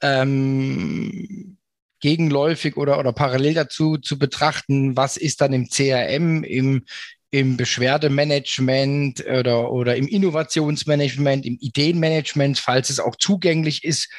ähm, 0.00 1.56
gegenläufig 2.04 2.76
oder, 2.76 2.98
oder 2.98 3.14
parallel 3.14 3.54
dazu 3.54 3.96
zu 3.96 4.18
betrachten, 4.18 4.94
was 4.94 5.16
ist 5.16 5.40
dann 5.40 5.54
im 5.54 5.70
CRM, 5.70 6.44
im, 6.44 6.84
im 7.30 7.56
Beschwerdemanagement 7.56 9.24
oder, 9.24 9.72
oder 9.72 9.96
im 9.96 10.06
Innovationsmanagement, 10.06 11.46
im 11.46 11.56
Ideenmanagement, 11.58 12.58
falls 12.58 12.90
es 12.90 13.00
auch 13.00 13.16
zugänglich 13.16 13.84
ist 13.84 14.10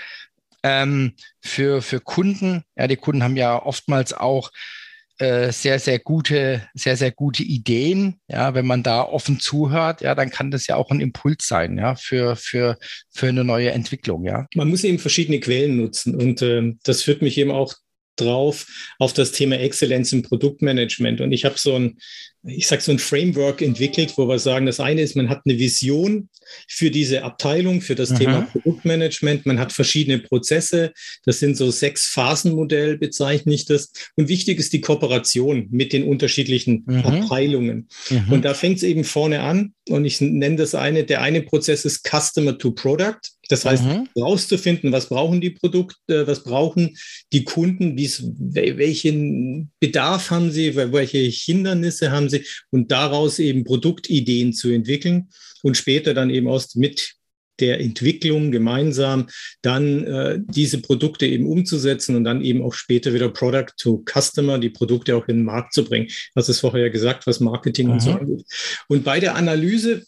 ähm, 0.63 1.13
für, 1.41 1.83
für 1.83 1.99
Kunden. 1.99 2.63
Ja, 2.75 2.87
die 2.87 2.95
Kunden 2.95 3.21
haben 3.21 3.37
ja 3.37 3.61
oftmals 3.61 4.13
auch 4.13 4.49
äh, 5.17 5.51
sehr, 5.51 5.79
sehr 5.79 5.99
gute, 5.99 6.67
sehr, 6.73 6.97
sehr 6.97 7.11
gute 7.11 7.43
Ideen. 7.43 8.19
Ja, 8.27 8.53
wenn 8.53 8.65
man 8.65 8.83
da 8.83 9.01
offen 9.01 9.39
zuhört, 9.39 10.01
ja, 10.01 10.15
dann 10.15 10.29
kann 10.29 10.51
das 10.51 10.67
ja 10.67 10.75
auch 10.75 10.91
ein 10.91 10.99
Impuls 10.99 11.47
sein, 11.47 11.77
ja, 11.77 11.95
für, 11.95 12.35
für, 12.35 12.77
für 13.11 13.27
eine 13.27 13.43
neue 13.43 13.71
Entwicklung, 13.71 14.25
ja. 14.25 14.47
Man 14.55 14.69
muss 14.69 14.83
eben 14.83 14.99
verschiedene 14.99 15.39
Quellen 15.39 15.77
nutzen 15.77 16.15
und 16.15 16.41
äh, 16.41 16.73
das 16.83 17.03
führt 17.03 17.21
mich 17.21 17.37
eben 17.37 17.51
auch 17.51 17.75
drauf 18.15 18.65
auf 18.99 19.13
das 19.13 19.31
Thema 19.31 19.59
Exzellenz 19.59 20.11
im 20.13 20.23
Produktmanagement. 20.23 21.21
Und 21.21 21.31
ich 21.31 21.45
habe 21.45 21.55
so 21.57 21.75
ein, 21.75 21.97
ich 22.43 22.67
sage 22.67 22.81
so 22.81 22.91
ein 22.91 22.99
Framework 22.99 23.61
entwickelt, 23.61 24.13
wo 24.17 24.27
wir 24.27 24.39
sagen, 24.39 24.65
das 24.65 24.79
eine 24.79 25.01
ist, 25.01 25.15
man 25.15 25.29
hat 25.29 25.41
eine 25.45 25.57
Vision 25.57 26.29
für 26.67 26.91
diese 26.91 27.23
Abteilung, 27.23 27.81
für 27.81 27.95
das 27.95 28.11
Aha. 28.11 28.19
Thema 28.19 28.41
Produktmanagement. 28.43 29.45
Man 29.45 29.59
hat 29.59 29.73
verschiedene 29.73 30.19
Prozesse. 30.19 30.93
Das 31.25 31.39
sind 31.39 31.57
so 31.57 31.71
sechs 31.71 32.05
Phasenmodell, 32.07 32.97
bezeichne 32.97 33.53
ich 33.53 33.65
das. 33.65 33.91
Und 34.15 34.29
wichtig 34.29 34.59
ist 34.59 34.73
die 34.73 34.81
Kooperation 34.81 35.67
mit 35.71 35.91
den 35.91 36.03
unterschiedlichen 36.03 36.83
mhm. 36.85 36.99
Abteilungen. 36.99 37.87
Mhm. 38.09 38.31
Und 38.31 38.45
da 38.45 38.53
fängt 38.53 38.77
es 38.77 38.83
eben 38.83 39.03
vorne 39.03 39.41
an. 39.41 39.73
Und 39.89 40.05
ich 40.05 40.21
nenne 40.21 40.55
das 40.55 40.75
eine, 40.75 41.03
der 41.03 41.21
eine 41.21 41.41
Prozess 41.41 41.85
ist 41.85 42.07
Customer 42.07 42.57
to 42.57 42.71
Product. 42.71 43.19
Das 43.49 43.65
heißt, 43.65 43.83
mhm. 43.83 44.07
rauszufinden, 44.17 44.91
was 44.91 45.09
brauchen 45.09 45.41
die 45.41 45.51
Produkte, 45.51 46.27
was 46.27 46.43
brauchen 46.43 46.97
die 47.31 47.43
Kunden, 47.43 47.97
welchen 47.97 49.71
Bedarf 49.79 50.31
haben 50.31 50.51
sie, 50.51 50.75
welche 50.75 51.19
Hindernisse 51.19 52.11
haben 52.11 52.29
sie 52.29 52.45
und 52.71 52.91
daraus 52.91 53.39
eben 53.39 53.63
Produktideen 53.63 54.53
zu 54.53 54.69
entwickeln 54.69 55.29
und 55.63 55.77
später 55.77 56.13
dann 56.13 56.29
eben 56.29 56.47
aus 56.47 56.75
mit 56.75 57.15
der 57.59 57.79
Entwicklung 57.79 58.51
gemeinsam 58.51 59.27
dann 59.61 60.03
äh, 60.03 60.39
diese 60.41 60.81
Produkte 60.81 61.25
eben 61.25 61.47
umzusetzen 61.47 62.15
und 62.15 62.23
dann 62.23 62.41
eben 62.41 62.61
auch 62.61 62.73
später 62.73 63.13
wieder 63.13 63.29
Product 63.29 63.71
to 63.77 64.03
Customer, 64.05 64.59
die 64.59 64.69
Produkte 64.69 65.15
auch 65.15 65.27
in 65.27 65.37
den 65.37 65.45
Markt 65.45 65.73
zu 65.73 65.85
bringen. 65.85 66.09
Das 66.33 66.49
ist 66.49 66.59
vorher 66.59 66.81
ja 66.81 66.89
gesagt, 66.89 67.27
was 67.27 67.39
Marketing 67.39 67.87
mhm. 67.87 67.93
und 67.93 67.99
so 68.01 68.11
angeht. 68.11 68.45
Und 68.87 69.03
bei 69.03 69.19
der 69.19 69.35
Analyse 69.35 70.03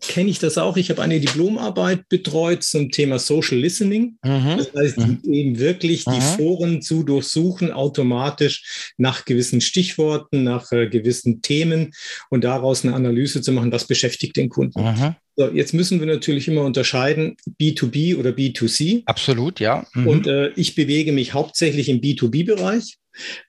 kenne 0.00 0.30
ich 0.30 0.38
das 0.38 0.58
auch. 0.58 0.76
Ich 0.76 0.90
habe 0.90 1.02
eine 1.02 1.20
Diplomarbeit 1.20 2.08
betreut 2.08 2.62
zum 2.62 2.90
Thema 2.90 3.18
Social 3.18 3.58
Listening. 3.58 4.16
Mhm. 4.24 4.56
Das 4.58 4.72
heißt, 4.74 4.98
mhm. 4.98 5.20
eben 5.24 5.58
wirklich 5.58 6.04
die 6.04 6.10
mhm. 6.10 6.36
Foren 6.36 6.82
zu 6.82 7.02
durchsuchen, 7.02 7.72
automatisch 7.72 8.92
nach 8.96 9.24
gewissen 9.24 9.60
Stichworten, 9.60 10.44
nach 10.44 10.70
äh, 10.72 10.88
gewissen 10.88 11.42
Themen 11.42 11.92
und 12.30 12.44
daraus 12.44 12.84
eine 12.84 12.94
Analyse 12.94 13.42
zu 13.42 13.52
machen, 13.52 13.72
was 13.72 13.86
beschäftigt 13.86 14.36
den 14.36 14.48
Kunden. 14.48 14.82
Mhm. 14.82 15.16
So, 15.36 15.48
jetzt 15.50 15.72
müssen 15.72 16.00
wir 16.00 16.06
natürlich 16.06 16.48
immer 16.48 16.64
unterscheiden, 16.64 17.36
B2B 17.60 18.16
oder 18.16 18.30
B2C. 18.30 19.02
Absolut, 19.06 19.60
ja. 19.60 19.86
Mhm. 19.94 20.06
Und 20.06 20.26
äh, 20.26 20.50
ich 20.56 20.74
bewege 20.74 21.12
mich 21.12 21.32
hauptsächlich 21.32 21.88
im 21.88 22.00
B2B-Bereich. 22.00 22.98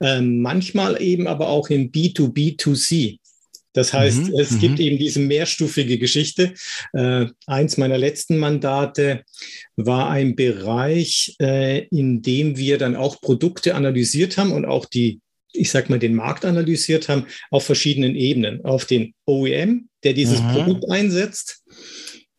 Äh, 0.00 0.20
manchmal 0.20 1.00
eben 1.00 1.26
aber 1.26 1.48
auch 1.48 1.68
im 1.70 1.90
B2B2C. 1.90 3.19
Das 3.72 3.92
heißt, 3.92 4.28
mhm, 4.28 4.38
es 4.38 4.58
gibt 4.58 4.78
mhm. 4.78 4.84
eben 4.84 4.98
diese 4.98 5.20
mehrstufige 5.20 5.98
Geschichte. 5.98 6.54
Äh, 6.92 7.26
eins 7.46 7.76
meiner 7.76 7.98
letzten 7.98 8.38
Mandate 8.38 9.22
war 9.76 10.10
ein 10.10 10.34
Bereich, 10.34 11.36
äh, 11.40 11.86
in 11.86 12.22
dem 12.22 12.56
wir 12.56 12.78
dann 12.78 12.96
auch 12.96 13.20
Produkte 13.20 13.74
analysiert 13.74 14.36
haben 14.38 14.52
und 14.52 14.64
auch 14.64 14.86
die, 14.86 15.20
ich 15.52 15.70
sag 15.70 15.88
mal, 15.88 15.98
den 15.98 16.14
Markt 16.14 16.44
analysiert 16.44 17.08
haben 17.08 17.26
auf 17.50 17.64
verschiedenen 17.64 18.16
Ebenen. 18.16 18.64
Auf 18.64 18.86
den 18.86 19.14
OEM, 19.26 19.88
der 20.02 20.14
dieses 20.14 20.42
mhm. 20.42 20.48
Produkt 20.48 20.90
einsetzt, 20.90 21.62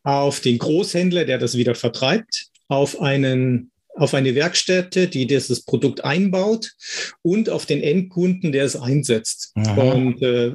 auf 0.02 0.40
den 0.40 0.58
Großhändler, 0.58 1.24
der 1.24 1.38
das 1.38 1.56
wieder 1.56 1.74
vertreibt, 1.74 2.48
auf 2.68 3.00
einen 3.00 3.70
auf 3.94 4.14
eine 4.14 4.34
Werkstätte, 4.34 5.06
die 5.06 5.26
dieses 5.26 5.64
Produkt 5.64 6.02
einbaut 6.02 6.72
und 7.20 7.50
auf 7.50 7.66
den 7.66 7.82
Endkunden, 7.82 8.50
der 8.50 8.64
es 8.64 8.74
einsetzt. 8.74 9.52
Mhm. 9.54 9.78
Und 9.78 10.22
äh, 10.22 10.52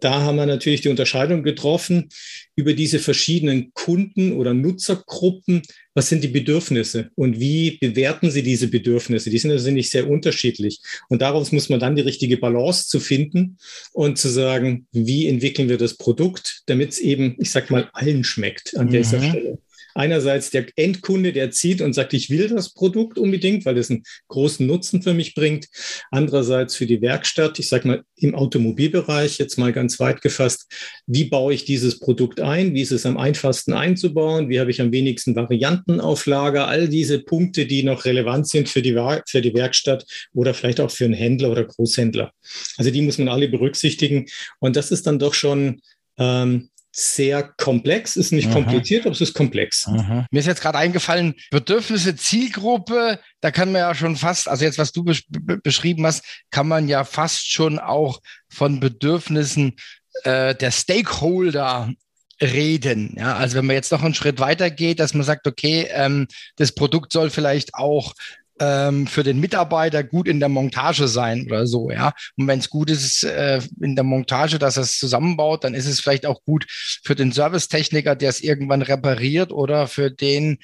da 0.00 0.22
haben 0.22 0.36
wir 0.36 0.46
natürlich 0.46 0.80
die 0.80 0.88
Unterscheidung 0.88 1.42
getroffen 1.42 2.08
über 2.56 2.74
diese 2.74 2.98
verschiedenen 2.98 3.72
Kunden 3.72 4.32
oder 4.32 4.54
Nutzergruppen. 4.54 5.62
Was 5.94 6.08
sind 6.08 6.22
die 6.22 6.28
Bedürfnisse 6.28 7.10
und 7.16 7.40
wie 7.40 7.78
bewerten 7.78 8.30
sie 8.30 8.42
diese 8.42 8.68
Bedürfnisse? 8.68 9.30
Die 9.30 9.38
sind 9.38 9.50
also 9.50 9.70
nicht 9.70 9.90
sehr 9.90 10.08
unterschiedlich. 10.08 10.80
Und 11.08 11.22
daraus 11.22 11.50
muss 11.50 11.68
man 11.68 11.80
dann 11.80 11.96
die 11.96 12.02
richtige 12.02 12.36
Balance 12.36 12.86
zu 12.88 13.00
finden 13.00 13.58
und 13.92 14.18
zu 14.18 14.28
sagen, 14.28 14.86
wie 14.92 15.26
entwickeln 15.26 15.68
wir 15.68 15.78
das 15.78 15.96
Produkt, 15.96 16.62
damit 16.66 16.90
es 16.90 16.98
eben, 16.98 17.34
ich 17.38 17.50
sag 17.50 17.70
mal, 17.70 17.90
allen 17.92 18.22
schmeckt 18.22 18.76
an 18.76 18.86
mhm. 18.86 18.90
dieser 18.92 19.22
Stelle 19.22 19.58
einerseits 19.98 20.50
der 20.50 20.66
Endkunde, 20.76 21.32
der 21.32 21.50
zieht 21.50 21.82
und 21.82 21.92
sagt, 21.92 22.14
ich 22.14 22.30
will 22.30 22.48
das 22.48 22.72
Produkt 22.72 23.18
unbedingt, 23.18 23.66
weil 23.66 23.76
es 23.76 23.90
einen 23.90 24.04
großen 24.28 24.64
Nutzen 24.64 25.02
für 25.02 25.12
mich 25.12 25.34
bringt. 25.34 25.66
Andererseits 26.10 26.76
für 26.76 26.86
die 26.86 27.02
Werkstatt, 27.02 27.58
ich 27.58 27.68
sage 27.68 27.88
mal 27.88 28.02
im 28.16 28.34
Automobilbereich, 28.36 29.38
jetzt 29.38 29.58
mal 29.58 29.72
ganz 29.72 29.98
weit 29.98 30.22
gefasst, 30.22 30.66
wie 31.06 31.24
baue 31.24 31.52
ich 31.52 31.64
dieses 31.64 31.98
Produkt 31.98 32.40
ein? 32.40 32.74
Wie 32.74 32.82
ist 32.82 32.92
es 32.92 33.06
am 33.06 33.18
einfachsten 33.18 33.72
einzubauen? 33.72 34.48
Wie 34.48 34.60
habe 34.60 34.70
ich 34.70 34.80
am 34.80 34.92
wenigsten 34.92 35.34
Varianten 35.34 36.00
auf 36.00 36.26
Lager? 36.26 36.68
All 36.68 36.88
diese 36.88 37.18
Punkte, 37.18 37.66
die 37.66 37.82
noch 37.82 38.04
relevant 38.04 38.48
sind 38.48 38.68
für 38.68 38.82
die, 38.82 38.96
für 39.26 39.40
die 39.40 39.54
Werkstatt 39.54 40.06
oder 40.32 40.54
vielleicht 40.54 40.80
auch 40.80 40.92
für 40.92 41.06
einen 41.06 41.14
Händler 41.14 41.50
oder 41.50 41.64
Großhändler. 41.64 42.32
Also 42.76 42.92
die 42.92 43.02
muss 43.02 43.18
man 43.18 43.28
alle 43.28 43.48
berücksichtigen. 43.48 44.26
Und 44.60 44.76
das 44.76 44.92
ist 44.92 45.08
dann 45.08 45.18
doch 45.18 45.34
schon 45.34 45.80
ähm, 46.18 46.70
sehr 46.90 47.42
komplex, 47.42 48.16
ist 48.16 48.32
nicht 48.32 48.48
Aha. 48.48 48.54
kompliziert, 48.54 49.04
aber 49.04 49.12
es 49.12 49.20
ist 49.20 49.34
komplex. 49.34 49.86
Aha. 49.86 50.26
Mir 50.30 50.40
ist 50.40 50.46
jetzt 50.46 50.60
gerade 50.60 50.78
eingefallen, 50.78 51.34
Bedürfnisse, 51.50 52.16
Zielgruppe, 52.16 53.20
da 53.40 53.50
kann 53.50 53.72
man 53.72 53.80
ja 53.80 53.94
schon 53.94 54.16
fast, 54.16 54.48
also 54.48 54.64
jetzt 54.64 54.78
was 54.78 54.92
du 54.92 55.04
besch 55.04 55.24
beschrieben 55.62 56.06
hast, 56.06 56.24
kann 56.50 56.66
man 56.66 56.88
ja 56.88 57.04
fast 57.04 57.50
schon 57.50 57.78
auch 57.78 58.20
von 58.48 58.80
Bedürfnissen 58.80 59.76
äh, 60.24 60.54
der 60.54 60.70
Stakeholder 60.70 61.92
reden. 62.40 63.14
Ja, 63.18 63.36
also 63.36 63.56
wenn 63.56 63.66
man 63.66 63.76
jetzt 63.76 63.92
noch 63.92 64.02
einen 64.02 64.14
Schritt 64.14 64.40
weiter 64.40 64.70
geht, 64.70 65.00
dass 65.00 65.14
man 65.14 65.24
sagt, 65.24 65.46
okay, 65.46 65.88
ähm, 65.90 66.26
das 66.56 66.72
Produkt 66.72 67.12
soll 67.12 67.30
vielleicht 67.30 67.74
auch 67.74 68.14
ähm, 68.60 69.06
für 69.06 69.22
den 69.22 69.40
Mitarbeiter 69.40 70.04
gut 70.04 70.28
in 70.28 70.40
der 70.40 70.48
Montage 70.48 71.08
sein 71.08 71.46
oder 71.46 71.66
so, 71.66 71.90
ja. 71.90 72.12
Und 72.36 72.46
wenn 72.46 72.58
es 72.58 72.70
gut 72.70 72.90
ist 72.90 73.24
äh, 73.24 73.60
in 73.80 73.94
der 73.94 74.04
Montage, 74.04 74.58
dass 74.58 74.76
er 74.76 74.82
es 74.84 74.98
zusammenbaut, 74.98 75.64
dann 75.64 75.74
ist 75.74 75.86
es 75.86 76.00
vielleicht 76.00 76.26
auch 76.26 76.42
gut 76.44 76.66
für 76.68 77.14
den 77.14 77.32
Servicetechniker, 77.32 78.16
der 78.16 78.30
es 78.30 78.40
irgendwann 78.40 78.82
repariert 78.82 79.52
oder 79.52 79.86
für 79.86 80.10
den, 80.10 80.58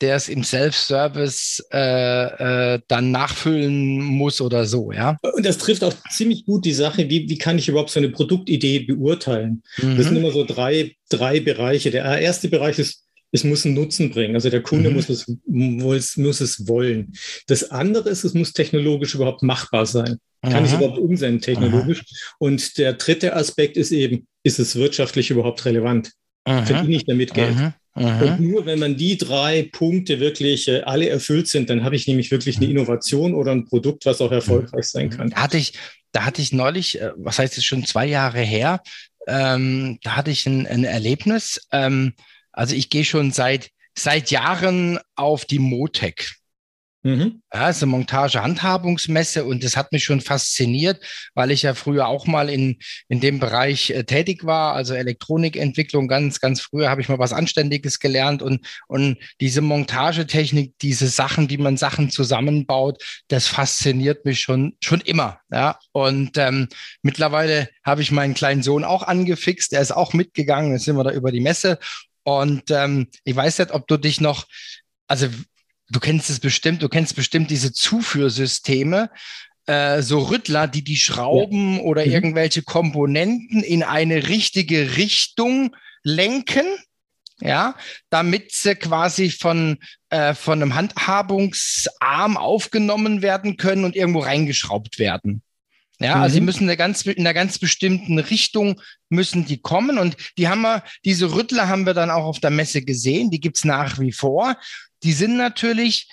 der 0.00 0.16
es 0.16 0.28
im 0.28 0.44
Self-Service 0.44 1.66
äh, 1.72 2.74
äh, 2.74 2.80
dann 2.88 3.10
nachfüllen 3.10 4.02
muss 4.02 4.40
oder 4.40 4.66
so, 4.66 4.92
ja. 4.92 5.16
Und 5.22 5.44
das 5.44 5.58
trifft 5.58 5.84
auch 5.84 5.94
ziemlich 6.10 6.44
gut 6.44 6.64
die 6.64 6.72
Sache, 6.72 7.08
wie, 7.10 7.28
wie 7.28 7.38
kann 7.38 7.58
ich 7.58 7.68
überhaupt 7.68 7.90
so 7.90 8.00
eine 8.00 8.10
Produktidee 8.10 8.80
beurteilen? 8.80 9.62
Mhm. 9.78 9.96
Das 9.96 10.06
sind 10.06 10.16
immer 10.16 10.30
so 10.30 10.44
drei, 10.44 10.96
drei 11.08 11.40
Bereiche. 11.40 11.90
Der 11.90 12.04
erste 12.18 12.48
Bereich 12.48 12.78
ist 12.78 13.07
es 13.32 13.44
muss 13.44 13.64
einen 13.66 13.74
Nutzen 13.74 14.10
bringen. 14.10 14.34
Also 14.34 14.50
der 14.50 14.62
Kunde 14.62 14.90
mhm. 14.90 14.96
muss, 14.96 15.08
es, 15.08 15.26
muss, 15.46 16.16
muss 16.16 16.40
es 16.40 16.66
wollen. 16.66 17.12
Das 17.46 17.70
andere 17.70 18.08
ist, 18.08 18.24
es 18.24 18.34
muss 18.34 18.52
technologisch 18.52 19.14
überhaupt 19.14 19.42
machbar 19.42 19.86
sein. 19.86 20.18
Kann 20.42 20.64
ich 20.64 20.72
es 20.72 20.76
überhaupt 20.76 20.98
umsetzen 20.98 21.40
technologisch? 21.40 22.00
Aha. 22.00 22.34
Und 22.38 22.78
der 22.78 22.92
dritte 22.94 23.34
Aspekt 23.34 23.76
ist 23.76 23.90
eben, 23.90 24.26
ist 24.44 24.58
es 24.58 24.76
wirtschaftlich 24.76 25.30
überhaupt 25.30 25.64
relevant? 25.64 26.12
Aha. 26.44 26.64
Verdiene 26.64 26.96
ich 26.96 27.04
damit 27.04 27.34
Geld? 27.34 27.56
Aha. 27.56 27.74
Und 27.94 28.40
nur 28.40 28.64
wenn 28.64 28.78
man 28.78 28.96
die 28.96 29.18
drei 29.18 29.68
Punkte 29.72 30.20
wirklich 30.20 30.68
äh, 30.68 30.82
alle 30.82 31.08
erfüllt 31.08 31.48
sind, 31.48 31.68
dann 31.68 31.82
habe 31.82 31.96
ich 31.96 32.06
nämlich 32.06 32.30
wirklich 32.30 32.58
eine 32.58 32.66
Innovation 32.66 33.34
oder 33.34 33.50
ein 33.50 33.64
Produkt, 33.64 34.06
was 34.06 34.20
auch 34.20 34.30
erfolgreich 34.30 34.84
sein 34.84 35.10
kann. 35.10 35.30
Da 35.30 35.42
hatte 35.42 35.58
ich, 35.58 35.72
da 36.12 36.24
hatte 36.24 36.40
ich 36.40 36.52
neulich, 36.52 37.00
äh, 37.00 37.10
was 37.16 37.40
heißt 37.40 37.58
es 37.58 37.64
schon 37.64 37.84
zwei 37.84 38.06
Jahre 38.06 38.40
her, 38.40 38.80
ähm, 39.26 39.98
da 40.04 40.14
hatte 40.14 40.30
ich 40.30 40.46
ein, 40.46 40.66
ein 40.66 40.84
Erlebnis. 40.84 41.66
Ähm, 41.72 42.14
also 42.58 42.74
ich 42.74 42.90
gehe 42.90 43.04
schon 43.04 43.30
seit, 43.30 43.70
seit 43.94 44.32
Jahren 44.32 44.98
auf 45.14 45.44
die 45.44 45.60
Motec. 45.60 46.32
Mhm. 47.04 47.42
Ja, 47.54 47.68
ist 47.68 47.84
eine 47.84 47.92
Montage-Handhabungsmesse 47.92 49.44
und 49.44 49.62
das 49.62 49.76
hat 49.76 49.92
mich 49.92 50.02
schon 50.02 50.20
fasziniert, 50.20 51.00
weil 51.34 51.52
ich 51.52 51.62
ja 51.62 51.74
früher 51.74 52.08
auch 52.08 52.26
mal 52.26 52.50
in, 52.50 52.80
in 53.08 53.20
dem 53.20 53.38
Bereich 53.38 53.90
äh, 53.90 54.02
tätig 54.02 54.44
war, 54.44 54.74
also 54.74 54.94
Elektronikentwicklung 54.94 56.08
ganz, 56.08 56.40
ganz 56.40 56.60
früher 56.60 56.90
habe 56.90 57.00
ich 57.00 57.08
mal 57.08 57.20
was 57.20 57.32
Anständiges 57.32 58.00
gelernt 58.00 58.42
und, 58.42 58.66
und 58.88 59.18
diese 59.40 59.60
Montagetechnik, 59.60 60.74
diese 60.82 61.06
Sachen, 61.06 61.50
wie 61.50 61.58
man 61.58 61.76
Sachen 61.76 62.10
zusammenbaut, 62.10 63.00
das 63.28 63.46
fasziniert 63.46 64.24
mich 64.24 64.40
schon, 64.40 64.76
schon 64.82 65.00
immer. 65.02 65.38
Ja, 65.52 65.78
und 65.92 66.36
ähm, 66.36 66.66
mittlerweile 67.02 67.68
habe 67.84 68.02
ich 68.02 68.10
meinen 68.10 68.34
kleinen 68.34 68.64
Sohn 68.64 68.82
auch 68.82 69.04
angefixt, 69.04 69.70
der 69.70 69.80
ist 69.80 69.92
auch 69.92 70.12
mitgegangen, 70.12 70.72
jetzt 70.72 70.86
sind 70.86 70.96
wir 70.96 71.04
da 71.04 71.12
über 71.12 71.30
die 71.30 71.40
Messe 71.40 71.78
und 72.28 72.70
ähm, 72.70 73.06
ich 73.24 73.34
weiß 73.34 73.58
nicht, 73.58 73.70
ob 73.70 73.88
du 73.88 73.96
dich 73.96 74.20
noch, 74.20 74.46
also 75.06 75.28
du 75.88 75.98
kennst 75.98 76.28
es 76.28 76.40
bestimmt, 76.40 76.82
du 76.82 76.90
kennst 76.90 77.16
bestimmt 77.16 77.50
diese 77.50 77.72
Zuführsysteme, 77.72 79.08
äh, 79.64 80.02
so 80.02 80.18
Rüttler, 80.18 80.68
die 80.68 80.84
die 80.84 80.98
Schrauben 80.98 81.76
ja. 81.76 81.82
oder 81.84 82.04
mhm. 82.04 82.12
irgendwelche 82.12 82.60
Komponenten 82.60 83.62
in 83.62 83.82
eine 83.82 84.28
richtige 84.28 84.98
Richtung 84.98 85.74
lenken. 86.02 86.66
Ja, 87.40 87.76
damit 88.10 88.50
sie 88.50 88.74
quasi 88.74 89.30
von, 89.30 89.78
äh, 90.10 90.34
von 90.34 90.60
einem 90.60 90.74
Handhabungsarm 90.74 92.36
aufgenommen 92.36 93.22
werden 93.22 93.56
können 93.56 93.84
und 93.84 93.94
irgendwo 93.94 94.18
reingeschraubt 94.18 94.98
werden. 94.98 95.42
Ja, 96.00 96.16
mhm. 96.16 96.22
also 96.22 96.34
sie 96.34 96.40
müssen 96.40 96.64
in 96.64 96.68
einer, 96.70 96.76
ganz, 96.76 97.02
in 97.02 97.20
einer 97.20 97.34
ganz 97.34 97.58
bestimmten 97.58 98.18
Richtung 98.18 98.80
müssen 99.08 99.44
die 99.44 99.60
kommen 99.60 99.98
und 99.98 100.16
die 100.36 100.48
haben 100.48 100.62
wir, 100.62 100.84
diese 101.04 101.32
Rüttler 101.34 101.68
haben 101.68 101.86
wir 101.86 101.94
dann 101.94 102.10
auch 102.10 102.24
auf 102.24 102.40
der 102.40 102.50
Messe 102.50 102.82
gesehen, 102.82 103.30
die 103.30 103.40
gibt's 103.40 103.64
nach 103.64 103.98
wie 103.98 104.12
vor. 104.12 104.56
Die 105.02 105.12
sind 105.12 105.36
natürlich, 105.36 106.08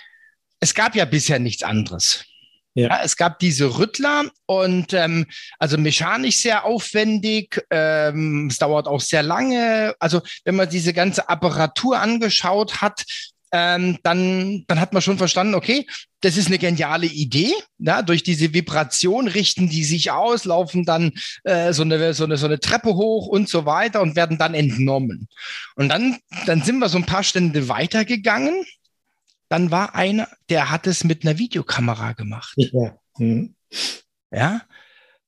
es 0.59 0.73
gab 0.73 0.95
ja 0.95 1.05
bisher 1.05 1.39
nichts 1.39 1.63
anderes. 1.63 2.25
Ja. 2.73 2.89
ja. 2.89 3.01
es 3.03 3.15
gab 3.15 3.39
diese 3.39 3.77
Rüttler 3.77 4.29
und 4.47 4.93
ähm, 4.93 5.27
also 5.59 5.77
mechanisch 5.77 6.37
sehr 6.37 6.65
aufwendig. 6.65 7.63
Ähm, 7.69 8.47
es 8.49 8.57
dauert 8.57 8.87
auch 8.87 9.01
sehr 9.01 9.23
lange. 9.23 9.95
Also 9.99 10.21
wenn 10.43 10.55
man 10.55 10.69
diese 10.69 10.93
ganze 10.93 11.29
Apparatur 11.29 11.99
angeschaut 11.99 12.81
hat, 12.81 13.05
ähm, 13.57 13.99
dann, 14.03 14.65
dann 14.67 14.81
hat 14.81 14.91
man 14.91 15.01
schon 15.01 15.17
verstanden, 15.17 15.55
okay, 15.55 15.87
das 16.19 16.35
ist 16.35 16.47
eine 16.47 16.57
geniale 16.57 17.05
Idee. 17.05 17.53
Ja, 17.77 18.01
durch 18.01 18.21
diese 18.21 18.53
Vibration 18.53 19.29
richten 19.29 19.69
die 19.69 19.85
sich 19.85 20.11
aus, 20.11 20.43
laufen 20.43 20.83
dann 20.83 21.13
äh, 21.45 21.71
so, 21.71 21.83
eine, 21.83 22.13
so, 22.13 22.25
eine, 22.25 22.35
so 22.35 22.47
eine 22.47 22.59
Treppe 22.59 22.95
hoch 22.95 23.27
und 23.27 23.47
so 23.47 23.65
weiter 23.65 24.01
und 24.01 24.17
werden 24.17 24.37
dann 24.37 24.55
entnommen. 24.55 25.29
Und 25.75 25.87
dann, 25.87 26.17
dann 26.45 26.63
sind 26.63 26.79
wir 26.79 26.89
so 26.89 26.97
ein 26.97 27.05
paar 27.05 27.23
Stände 27.23 27.69
weitergegangen. 27.69 28.65
Dann 29.47 29.71
war 29.71 29.95
einer, 29.95 30.27
der 30.49 30.69
hat 30.69 30.85
es 30.85 31.05
mit 31.05 31.23
einer 31.23 31.37
Videokamera 31.37 32.11
gemacht. 32.11 32.55
Ja. 32.57 32.97
Mhm. 33.17 33.55
ja? 34.31 34.63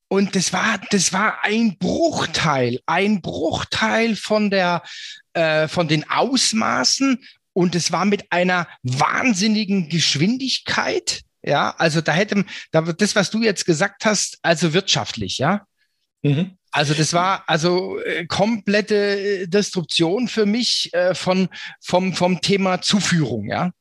Und 0.08 0.36
das 0.36 0.52
war, 0.52 0.78
das 0.90 1.14
war 1.14 1.44
ein 1.44 1.78
Bruchteil, 1.78 2.80
ein 2.84 3.22
Bruchteil 3.22 4.16
von 4.16 4.50
der, 4.50 4.82
äh, 5.32 5.68
von 5.68 5.88
den 5.88 6.08
Ausmaßen 6.10 7.22
und 7.58 7.74
es 7.74 7.90
war 7.90 8.04
mit 8.04 8.30
einer 8.30 8.68
wahnsinnigen 8.84 9.88
Geschwindigkeit. 9.88 11.22
Ja, 11.42 11.74
also 11.76 12.00
da 12.00 12.12
hätte, 12.12 12.44
da, 12.70 12.82
das, 12.82 13.16
was 13.16 13.30
du 13.30 13.42
jetzt 13.42 13.66
gesagt 13.66 14.04
hast, 14.04 14.38
also 14.42 14.74
wirtschaftlich, 14.74 15.38
ja. 15.38 15.66
Mhm. 16.22 16.56
Also 16.70 16.94
das 16.94 17.12
war 17.14 17.42
also 17.48 17.98
äh, 17.98 18.26
komplette 18.26 18.94
äh, 18.94 19.46
Destruktion 19.48 20.28
für 20.28 20.46
mich 20.46 20.94
äh, 20.94 21.16
von, 21.16 21.48
vom, 21.80 22.12
vom 22.12 22.40
Thema 22.40 22.80
Zuführung, 22.80 23.48
ja. 23.48 23.72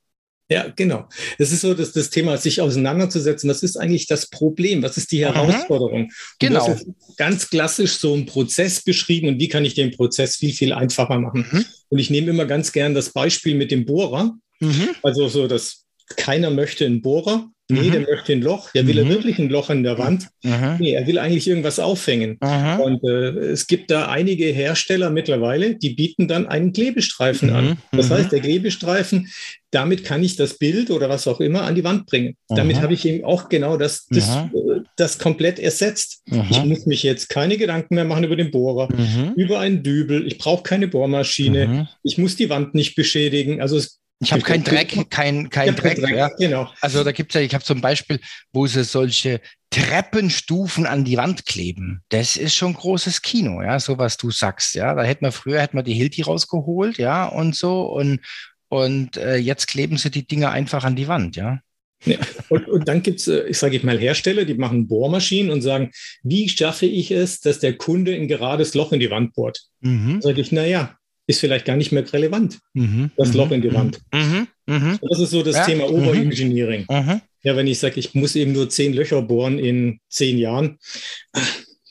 Ja, 0.50 0.72
genau. 0.74 1.10
Es 1.38 1.52
ist 1.52 1.62
so, 1.62 1.74
dass 1.74 1.92
das 1.92 2.10
Thema 2.10 2.38
sich 2.38 2.62
auseinanderzusetzen, 2.62 3.50
das 3.50 3.64
ist 3.64 3.76
eigentlich 3.76 4.08
das 4.08 4.30
Problem. 4.30 4.82
Was 4.82 4.98
ist 4.98 5.12
die 5.12 5.20
mhm. 5.20 5.34
Herausforderung? 5.34 6.04
Mhm. 6.04 6.12
Genau. 6.40 6.78
ganz 7.18 7.50
klassisch 7.50 7.98
so 7.98 8.14
einen 8.14 8.26
Prozess 8.26 8.82
beschrieben 8.82 9.28
und 9.28 9.40
wie 9.40 9.50
kann 9.50 9.66
ich 9.66 9.74
den 9.74 9.92
Prozess 9.92 10.38
viel, 10.38 10.54
viel 10.54 10.72
einfacher 10.72 11.20
machen? 11.20 11.46
Mhm. 11.52 11.66
Und 11.90 12.00
ich 12.00 12.10
nehme 12.10 12.30
immer 12.30 12.46
ganz 12.46 12.72
gern 12.72 12.94
das 12.94 13.10
Beispiel 13.10 13.56
mit 13.56 13.72
dem 13.72 13.86
Bohrer. 13.86 14.38
Mhm. 14.60 14.90
Also 15.04 15.28
so, 15.28 15.48
dass 15.48 15.87
keiner 16.16 16.50
möchte 16.50 16.86
einen 16.86 17.02
Bohrer. 17.02 17.50
Nee, 17.70 17.82
mhm. 17.82 17.92
der 17.92 18.02
möchte 18.02 18.32
ein 18.32 18.42
Loch. 18.42 18.70
Ja, 18.74 18.88
will 18.88 19.04
mhm. 19.04 19.10
er 19.12 19.16
wirklich 19.16 19.40
ein 19.40 19.50
Loch 19.50 19.70
in 19.70 19.84
der 19.84 19.98
Wand? 19.98 20.28
Mhm. 20.42 20.78
Nee, 20.80 20.94
er 20.94 21.06
will 21.06 21.20
eigentlich 21.20 21.50
irgendwas 21.50 21.80
auffängen. 21.80 22.38
Mhm. 22.42 22.80
Und 22.80 23.04
äh, 23.04 23.28
es 23.52 23.68
gibt 23.68 23.92
da 23.92 24.08
einige 24.08 24.46
Hersteller 24.46 25.10
mittlerweile, 25.10 25.76
die 25.76 25.90
bieten 25.90 26.30
dann 26.30 26.48
einen 26.48 26.72
Klebestreifen 26.72 27.50
an. 27.50 27.66
Mhm. 27.66 27.78
Das 27.92 28.10
heißt, 28.10 28.32
der 28.32 28.40
Klebestreifen, 28.40 29.28
damit 29.72 30.06
kann 30.06 30.24
ich 30.24 30.38
das 30.38 30.58
Bild 30.58 30.92
oder 30.92 31.10
was 31.10 31.28
auch 31.28 31.42
immer 31.42 31.64
an 31.64 31.76
die 31.76 31.84
Wand 31.84 32.06
bringen. 32.06 32.38
Damit 32.48 32.80
habe 32.80 32.94
ich 32.94 33.06
eben 33.06 33.26
auch 33.26 33.50
genau 33.50 33.76
das, 33.76 34.06
das, 34.10 34.30
äh, 34.30 34.80
das 34.96 35.20
komplett 35.20 35.60
ersetzt. 35.60 36.22
Ich 36.50 36.64
muss 36.64 36.86
mich 36.86 37.04
jetzt 37.04 37.28
keine 37.28 37.58
Gedanken 37.58 37.96
mehr 37.96 38.06
machen 38.06 38.24
über 38.24 38.38
den 38.38 38.50
Bohrer, 38.50 38.88
über 39.36 39.60
einen 39.60 39.84
Dübel. 39.84 40.26
Ich 40.26 40.38
brauche 40.38 40.64
keine 40.64 40.88
Bohrmaschine. 40.88 41.90
Ich 42.02 42.18
muss 42.18 42.38
die 42.38 42.50
Wand 42.50 42.76
nicht 42.76 42.96
beschädigen. 42.96 43.62
Also 43.62 43.76
es 43.76 44.00
ich 44.20 44.32
habe 44.32 44.42
keinen 44.42 44.64
Dreck, 44.64 44.96
kein, 45.10 45.50
kein 45.50 45.76
Dreck. 45.76 46.00
Dreck 46.00 46.16
ja. 46.16 46.30
Genau. 46.38 46.72
Also 46.82 47.04
da 47.04 47.12
gibt's 47.12 47.36
ja, 47.36 47.42
ich 47.42 47.54
habe 47.54 47.64
zum 47.64 47.82
Beispiel, 47.82 48.20
wo 48.52 48.66
sie 48.68 48.84
solche 48.84 49.42
Treppenstufen 49.70 50.86
an 50.86 51.04
die 51.04 51.18
Wand 51.18 51.46
kleben. 51.46 52.02
Das 52.10 52.38
ist 52.38 52.56
schon 52.56 52.74
großes 52.74 53.22
Kino, 53.22 53.62
ja, 53.62 53.80
so 53.80 53.98
was 53.98 54.18
du 54.18 54.32
sagst, 54.32 54.76
ja. 54.76 54.96
Da 54.96 55.04
hätte 55.04 55.24
man 55.24 55.32
früher 55.32 55.62
hätte 55.62 55.76
man 55.76 55.86
die 55.86 55.94
Hilti 55.94 56.22
rausgeholt, 56.22 56.98
ja, 56.98 57.26
und 57.26 57.56
so 57.56 57.84
und 57.84 58.22
und 58.70 59.18
äh, 59.18 59.38
jetzt 59.38 59.68
kleben 59.68 59.98
sie 59.98 60.12
die 60.12 60.28
Dinger 60.28 60.52
einfach 60.52 60.84
an 60.84 60.96
die 60.96 61.08
Wand, 61.08 61.36
ja. 61.36 61.60
Ja. 62.06 62.18
Und, 62.50 62.68
und 62.68 62.88
dann 62.88 63.02
gibt 63.02 63.20
es, 63.20 63.28
äh, 63.28 63.48
ich 63.48 63.58
sage 63.58 63.80
mal, 63.84 63.98
Hersteller, 63.98 64.46
die 64.46 64.54
machen 64.54 64.88
Bohrmaschinen 64.88 65.52
und 65.52 65.62
sagen, 65.62 65.92
wie 66.24 66.48
schaffe 66.48 66.86
ich 66.86 67.12
es, 67.12 67.40
dass 67.40 67.60
der 67.60 67.76
Kunde 67.78 68.14
ein 68.14 68.28
gerades 68.28 68.74
Loch 68.76 68.92
in 68.92 69.00
die 69.00 69.10
Wand 69.10 69.34
bohrt? 69.34 69.64
Mhm. 69.80 70.22
Sage 70.22 70.42
ich, 70.42 70.52
naja, 70.52 70.96
ist 71.28 71.42
vielleicht 71.42 71.66
gar 71.66 71.76
nicht 71.76 71.92
mehr 71.92 72.12
relevant, 72.12 72.60
mhm. 72.74 73.12
das 73.18 73.34
Loch 73.34 73.52
in 73.52 73.62
die 73.62 73.74
Wand. 73.74 74.00
Mhm. 74.14 74.48
Mhm. 74.66 75.00
Das 75.02 75.20
ist 75.20 75.32
so 75.32 75.44
das 75.44 75.58
ja. 75.58 75.66
Thema 75.66 75.90
Overengineering. 75.90 76.86
Mhm. 76.90 76.96
mhm. 76.96 77.22
Ja, 77.44 77.56
wenn 77.56 77.68
ich 77.68 77.80
sage, 77.80 78.00
ich 78.00 78.14
muss 78.14 78.36
eben 78.36 78.52
nur 78.52 78.70
zehn 78.70 78.94
Löcher 78.94 79.22
bohren 79.22 79.60
in 79.60 80.00
zehn 80.10 80.38
Jahren, 80.38 80.80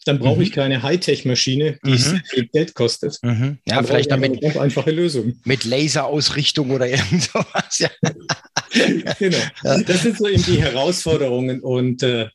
dann 0.04 0.18
brauche 0.18 0.42
ich 0.42 0.50
mhm. 0.50 0.54
keine 0.54 0.82
Hightech-Maschine, 0.82 1.78
die 1.84 1.90
mhm. 1.90 2.22
viel 2.28 2.46
Geld 2.48 2.74
kostet. 2.74 3.18
Mhm. 3.22 3.58
Ja, 3.66 3.76
dann 3.76 3.86
vielleicht 3.86 4.10
damit 4.10 4.32
eine 4.32 4.40
ganz 4.40 4.56
einfache 4.56 4.90
Lösung. 4.90 5.40
Mit 5.44 5.64
Laserausrichtung 5.64 6.70
oder 6.70 6.88
irgend 6.88 7.22
sowas. 7.22 7.78
Ja. 7.78 7.90
genau. 9.18 9.38
Das 9.86 10.02
sind 10.02 10.18
so 10.18 10.28
eben 10.28 10.44
die 10.44 10.60
Herausforderungen 10.60 11.60
und 11.60 12.02
äh, 12.02 12.28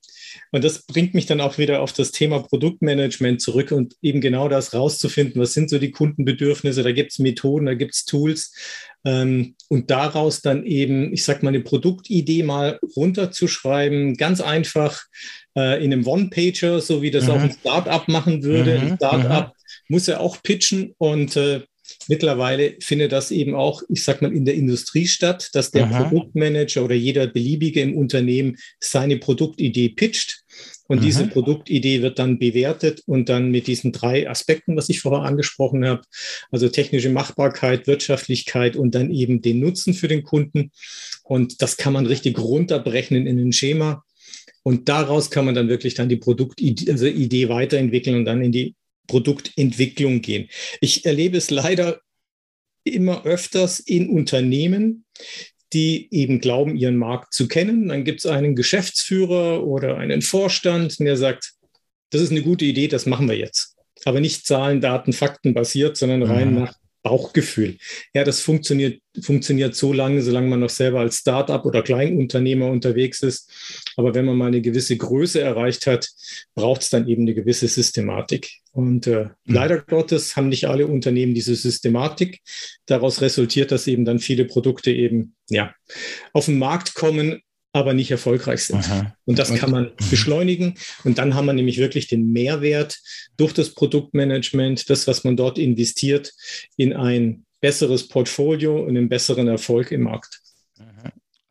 und 0.51 0.63
das 0.63 0.83
bringt 0.83 1.13
mich 1.13 1.25
dann 1.25 1.39
auch 1.39 1.57
wieder 1.57 1.81
auf 1.81 1.93
das 1.93 2.11
Thema 2.11 2.39
Produktmanagement 2.39 3.41
zurück 3.41 3.71
und 3.71 3.95
eben 4.01 4.19
genau 4.19 4.49
das 4.49 4.73
rauszufinden, 4.73 5.41
was 5.41 5.53
sind 5.53 5.69
so 5.69 5.79
die 5.79 5.91
Kundenbedürfnisse, 5.91 6.83
da 6.83 6.91
gibt 6.91 7.13
es 7.13 7.19
Methoden, 7.19 7.65
da 7.65 7.73
gibt 7.73 7.93
es 7.93 8.05
Tools 8.05 8.53
ähm, 9.05 9.55
und 9.69 9.89
daraus 9.89 10.41
dann 10.41 10.65
eben, 10.65 11.13
ich 11.13 11.23
sag 11.23 11.41
mal, 11.41 11.49
eine 11.49 11.61
Produktidee 11.61 12.43
mal 12.43 12.79
runterzuschreiben, 12.97 14.17
ganz 14.17 14.41
einfach 14.41 15.03
äh, 15.57 15.83
in 15.83 15.93
einem 15.93 16.05
One-Pager, 16.05 16.81
so 16.81 17.01
wie 17.01 17.11
das 17.11 17.25
mhm. 17.25 17.31
auch 17.31 17.39
ein 17.39 17.55
Startup 17.57 18.07
machen 18.09 18.43
würde. 18.43 18.77
Mhm. 18.77 18.87
Ein 18.91 18.95
Startup 18.97 19.47
mhm. 19.47 19.95
muss 19.95 20.07
ja 20.07 20.19
auch 20.19 20.43
pitchen 20.43 20.93
und 20.97 21.35
äh, 21.37 21.61
Mittlerweile 22.07 22.75
findet 22.79 23.11
das 23.11 23.31
eben 23.31 23.55
auch, 23.55 23.83
ich 23.89 24.03
sag 24.03 24.21
mal, 24.21 24.33
in 24.33 24.45
der 24.45 24.55
Industrie 24.55 25.07
statt, 25.07 25.49
dass 25.53 25.71
der 25.71 25.85
Aha. 25.85 26.03
Produktmanager 26.03 26.83
oder 26.83 26.95
jeder 26.95 27.27
beliebige 27.27 27.81
im 27.81 27.95
Unternehmen 27.95 28.57
seine 28.79 29.17
Produktidee 29.17 29.89
pitcht. 29.89 30.40
Und 30.91 30.99
mhm. 30.99 31.03
diese 31.03 31.25
Produktidee 31.25 32.01
wird 32.01 32.19
dann 32.19 32.37
bewertet 32.37 33.01
und 33.05 33.29
dann 33.29 33.49
mit 33.49 33.67
diesen 33.67 33.93
drei 33.93 34.29
Aspekten, 34.29 34.75
was 34.75 34.89
ich 34.89 34.99
vorher 34.99 35.25
angesprochen 35.25 35.87
habe, 35.87 36.01
also 36.51 36.67
technische 36.67 37.09
Machbarkeit, 37.09 37.87
Wirtschaftlichkeit 37.87 38.75
und 38.75 38.93
dann 38.93 39.09
eben 39.09 39.41
den 39.41 39.61
Nutzen 39.61 39.93
für 39.93 40.09
den 40.09 40.23
Kunden. 40.23 40.71
Und 41.23 41.61
das 41.61 41.77
kann 41.77 41.93
man 41.93 42.07
richtig 42.07 42.37
runterbrechen 42.37 43.25
in 43.25 43.39
ein 43.39 43.53
Schema. 43.53 44.03
Und 44.63 44.89
daraus 44.89 45.31
kann 45.31 45.45
man 45.45 45.55
dann 45.55 45.69
wirklich 45.69 45.93
dann 45.93 46.09
die 46.09 46.17
Produktidee 46.17 46.91
also 46.91 47.05
Idee 47.05 47.47
weiterentwickeln 47.47 48.17
und 48.17 48.25
dann 48.25 48.41
in 48.43 48.51
die 48.51 48.75
Produktentwicklung 49.07 50.19
gehen. 50.21 50.49
Ich 50.81 51.05
erlebe 51.05 51.37
es 51.37 51.51
leider 51.51 52.01
immer 52.83 53.25
öfters 53.25 53.79
in 53.79 54.09
Unternehmen, 54.09 55.05
die 55.73 56.07
eben 56.11 56.39
glauben, 56.39 56.75
ihren 56.75 56.97
Markt 56.97 57.33
zu 57.33 57.47
kennen. 57.47 57.89
Dann 57.89 58.03
gibt 58.03 58.19
es 58.19 58.25
einen 58.25 58.55
Geschäftsführer 58.55 59.65
oder 59.65 59.97
einen 59.97 60.21
Vorstand, 60.21 60.99
der 60.99 61.17
sagt, 61.17 61.53
das 62.09 62.21
ist 62.21 62.31
eine 62.31 62.41
gute 62.41 62.65
Idee, 62.65 62.87
das 62.87 63.05
machen 63.05 63.29
wir 63.29 63.37
jetzt. 63.37 63.75
Aber 64.03 64.19
nicht 64.19 64.45
Zahlen, 64.45 64.81
Daten, 64.81 65.13
Fakten 65.13 65.53
basiert, 65.53 65.95
sondern 65.95 66.23
rein 66.23 66.53
mhm. 66.53 66.59
nach 66.61 66.73
Bauchgefühl. 67.03 67.77
Ja, 68.13 68.23
das 68.23 68.41
funktioniert, 68.41 69.01
funktioniert 69.21 69.75
so 69.75 69.91
lange, 69.91 70.21
solange 70.21 70.47
man 70.47 70.59
noch 70.59 70.69
selber 70.69 70.99
als 70.99 71.17
Startup 71.17 71.65
oder 71.65 71.81
Kleinunternehmer 71.81 72.67
unterwegs 72.67 73.21
ist. 73.23 73.51
Aber 73.97 74.13
wenn 74.13 74.25
man 74.25 74.37
mal 74.37 74.47
eine 74.47 74.61
gewisse 74.61 74.97
Größe 74.97 75.41
erreicht 75.41 75.87
hat, 75.87 76.07
braucht 76.53 76.81
es 76.81 76.89
dann 76.89 77.07
eben 77.07 77.23
eine 77.23 77.33
gewisse 77.33 77.67
Systematik. 77.67 78.49
Und 78.71 79.07
äh, 79.07 79.25
mhm. 79.45 79.53
leider 79.53 79.81
Gottes 79.81 80.35
haben 80.35 80.49
nicht 80.49 80.67
alle 80.67 80.87
Unternehmen 80.87 81.33
diese 81.33 81.55
Systematik. 81.55 82.39
Daraus 82.85 83.21
resultiert, 83.21 83.71
dass 83.71 83.87
eben 83.87 84.05
dann 84.05 84.19
viele 84.19 84.45
Produkte 84.45 84.91
eben 84.91 85.35
ja, 85.49 85.73
auf 86.33 86.45
den 86.45 86.59
Markt 86.59 86.93
kommen, 86.93 87.41
aber 87.73 87.93
nicht 87.93 88.11
erfolgreich 88.11 88.65
sind. 88.65 88.85
Aha. 88.89 89.15
Und 89.25 89.39
das 89.39 89.53
kann 89.53 89.71
man 89.71 89.83
mhm. 89.85 90.09
beschleunigen. 90.09 90.75
Und 91.03 91.17
dann 91.17 91.35
haben 91.35 91.45
wir 91.45 91.53
nämlich 91.53 91.77
wirklich 91.77 92.07
den 92.07 92.31
Mehrwert 92.31 92.99
durch 93.37 93.53
das 93.53 93.73
Produktmanagement, 93.73 94.89
das, 94.89 95.07
was 95.07 95.23
man 95.23 95.37
dort 95.37 95.57
investiert, 95.57 96.33
in 96.75 96.93
ein 96.93 97.45
besseres 97.61 98.07
Portfolio 98.07 98.81
und 98.81 98.89
einen 98.89 99.07
besseren 99.07 99.47
Erfolg 99.47 99.91
im 99.91 100.01
Markt. 100.01 100.41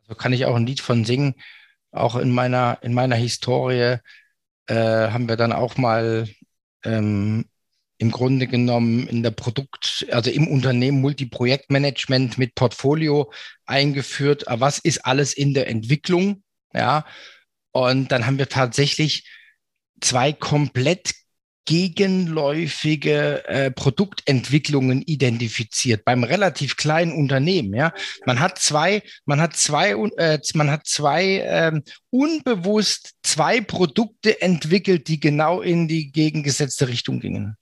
Also 0.02 0.14
kann 0.16 0.32
ich 0.32 0.44
auch 0.44 0.56
ein 0.56 0.66
Lied 0.66 0.80
von 0.80 1.04
singen. 1.04 1.34
Auch 1.92 2.16
in 2.16 2.30
meiner, 2.30 2.78
in 2.82 2.92
meiner 2.92 3.16
Historie 3.16 3.96
äh, 4.66 4.74
haben 4.74 5.28
wir 5.28 5.36
dann 5.36 5.52
auch 5.52 5.76
mal 5.76 6.28
ähm, 6.84 7.46
im 8.00 8.10
Grunde 8.10 8.46
genommen 8.46 9.06
in 9.08 9.22
der 9.22 9.30
Produkt, 9.30 10.06
also 10.10 10.30
im 10.30 10.48
Unternehmen 10.48 11.02
Multiprojektmanagement 11.02 12.38
mit 12.38 12.54
Portfolio 12.54 13.30
eingeführt. 13.66 14.44
Was 14.48 14.78
ist 14.78 15.04
alles 15.04 15.34
in 15.34 15.52
der 15.52 15.68
Entwicklung? 15.68 16.42
Ja. 16.72 17.04
Und 17.72 18.10
dann 18.10 18.26
haben 18.26 18.38
wir 18.38 18.48
tatsächlich 18.48 19.28
zwei 20.00 20.32
komplett 20.32 21.12
gegenläufige 21.66 23.46
äh, 23.46 23.70
Produktentwicklungen 23.70 25.02
identifiziert 25.02 26.02
beim 26.06 26.24
relativ 26.24 26.78
kleinen 26.78 27.12
Unternehmen. 27.12 27.74
Ja, 27.74 27.92
man 28.24 28.40
hat 28.40 28.58
zwei, 28.58 29.02
man 29.26 29.42
hat 29.42 29.56
zwei, 29.56 29.90
äh, 30.16 30.38
man 30.54 30.70
hat 30.70 30.86
zwei 30.86 31.44
ähm, 31.44 31.82
unbewusst 32.08 33.12
zwei 33.22 33.60
Produkte 33.60 34.40
entwickelt, 34.40 35.06
die 35.06 35.20
genau 35.20 35.60
in 35.60 35.86
die 35.86 36.10
gegengesetzte 36.10 36.88
Richtung 36.88 37.20
gingen. 37.20 37.56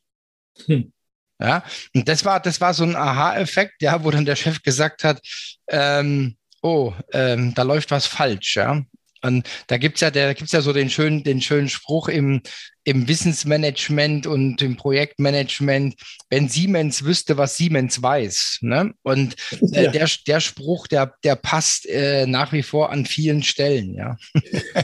Hm. 0.67 0.93
Ja, 1.41 1.63
und 1.95 2.09
das 2.09 2.25
war, 2.25 2.41
das 2.41 2.61
war 2.61 2.75
so 2.75 2.83
ein 2.85 2.97
Aha-Effekt, 2.97 3.81
ja, 3.83 4.03
wo 4.03 4.11
dann 4.11 4.25
der 4.25 4.35
Chef 4.35 4.63
gesagt 4.63 5.05
hat, 5.05 5.21
ähm, 5.69 6.37
oh, 6.63 6.93
ähm, 7.13 7.55
da 7.55 7.63
läuft 7.63 7.91
was 7.93 8.07
falsch, 8.07 8.57
ja. 8.57 8.83
Und 9.23 9.49
da 9.69 9.79
gibt's 9.79 10.01
ja, 10.01 10.11
ja 10.11 10.61
so 10.61 10.73
den 10.73 10.91
schönen, 10.91 11.25
den 11.25 11.41
schönen 11.41 11.69
Spruch 11.69 12.09
im, 12.09 12.43
im 12.89 13.07
Wissensmanagement 13.07 14.27
und 14.27 14.63
im 14.63 14.77
Projektmanagement, 14.77 15.95
wenn 16.31 16.49
Siemens 16.49 17.05
wüsste, 17.05 17.37
was 17.37 17.59
Siemens 17.59 18.03
weiß. 18.03 18.61
Ne? 18.63 18.95
Und 19.03 19.37
äh, 19.73 19.85
ja. 19.85 19.91
der, 19.91 20.09
der 20.27 20.41
Spruch, 20.41 20.87
der, 20.87 21.13
der 21.23 21.37
passt 21.37 21.87
äh, 21.87 22.27
nach 22.27 22.55
wie 22.55 22.63
vor 22.63 22.91
an 22.91 23.05
vielen 23.05 23.43
Stellen. 23.43 23.93
Ja, 23.93 24.17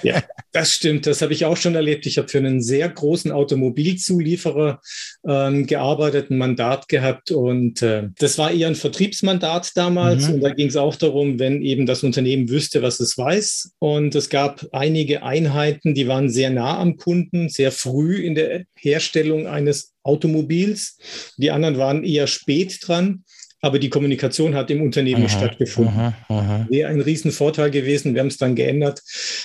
ja 0.02 0.22
das 0.52 0.72
stimmt. 0.72 1.06
Das 1.06 1.22
habe 1.22 1.32
ich 1.32 1.46
auch 1.46 1.56
schon 1.56 1.76
erlebt. 1.76 2.04
Ich 2.04 2.18
habe 2.18 2.28
für 2.28 2.36
einen 2.36 2.60
sehr 2.60 2.90
großen 2.90 3.32
Automobilzulieferer 3.32 4.82
ähm, 5.26 5.66
gearbeitet, 5.66 6.30
ein 6.30 6.36
Mandat 6.36 6.88
gehabt 6.88 7.30
und 7.30 7.80
äh, 7.80 8.10
das 8.18 8.36
war 8.36 8.50
eher 8.50 8.68
ein 8.68 8.74
Vertriebsmandat 8.74 9.70
damals. 9.76 10.28
Mhm. 10.28 10.34
Und 10.34 10.40
da 10.42 10.50
ging 10.50 10.68
es 10.68 10.76
auch 10.76 10.96
darum, 10.96 11.38
wenn 11.38 11.62
eben 11.62 11.86
das 11.86 12.02
Unternehmen 12.02 12.50
wüsste, 12.50 12.82
was 12.82 13.00
es 13.00 13.16
weiß. 13.16 13.72
Und 13.78 14.14
es 14.14 14.28
gab 14.28 14.66
einige 14.72 15.22
Einheiten, 15.22 15.94
die 15.94 16.06
waren 16.06 16.28
sehr 16.28 16.50
nah 16.50 16.78
am 16.78 16.98
Kunden, 16.98 17.48
sehr 17.48 17.72
früh 17.72 17.93
früh 17.94 18.16
in 18.16 18.34
der 18.34 18.64
Herstellung 18.74 19.46
eines 19.46 19.94
Automobils. 20.02 20.98
Die 21.36 21.50
anderen 21.50 21.78
waren 21.78 22.04
eher 22.04 22.26
spät 22.26 22.78
dran, 22.82 23.22
aber 23.60 23.78
die 23.78 23.88
Kommunikation 23.88 24.54
hat 24.54 24.70
im 24.70 24.82
Unternehmen 24.82 25.24
aha, 25.24 25.28
stattgefunden. 25.28 25.94
Aha, 25.94 26.14
aha. 26.28 26.66
Wäre 26.68 26.90
ein 26.90 27.00
Riesenvorteil 27.00 27.70
gewesen. 27.70 28.14
Wir 28.14 28.20
haben 28.20 28.28
es 28.28 28.36
dann 28.36 28.56
geändert, 28.56 29.00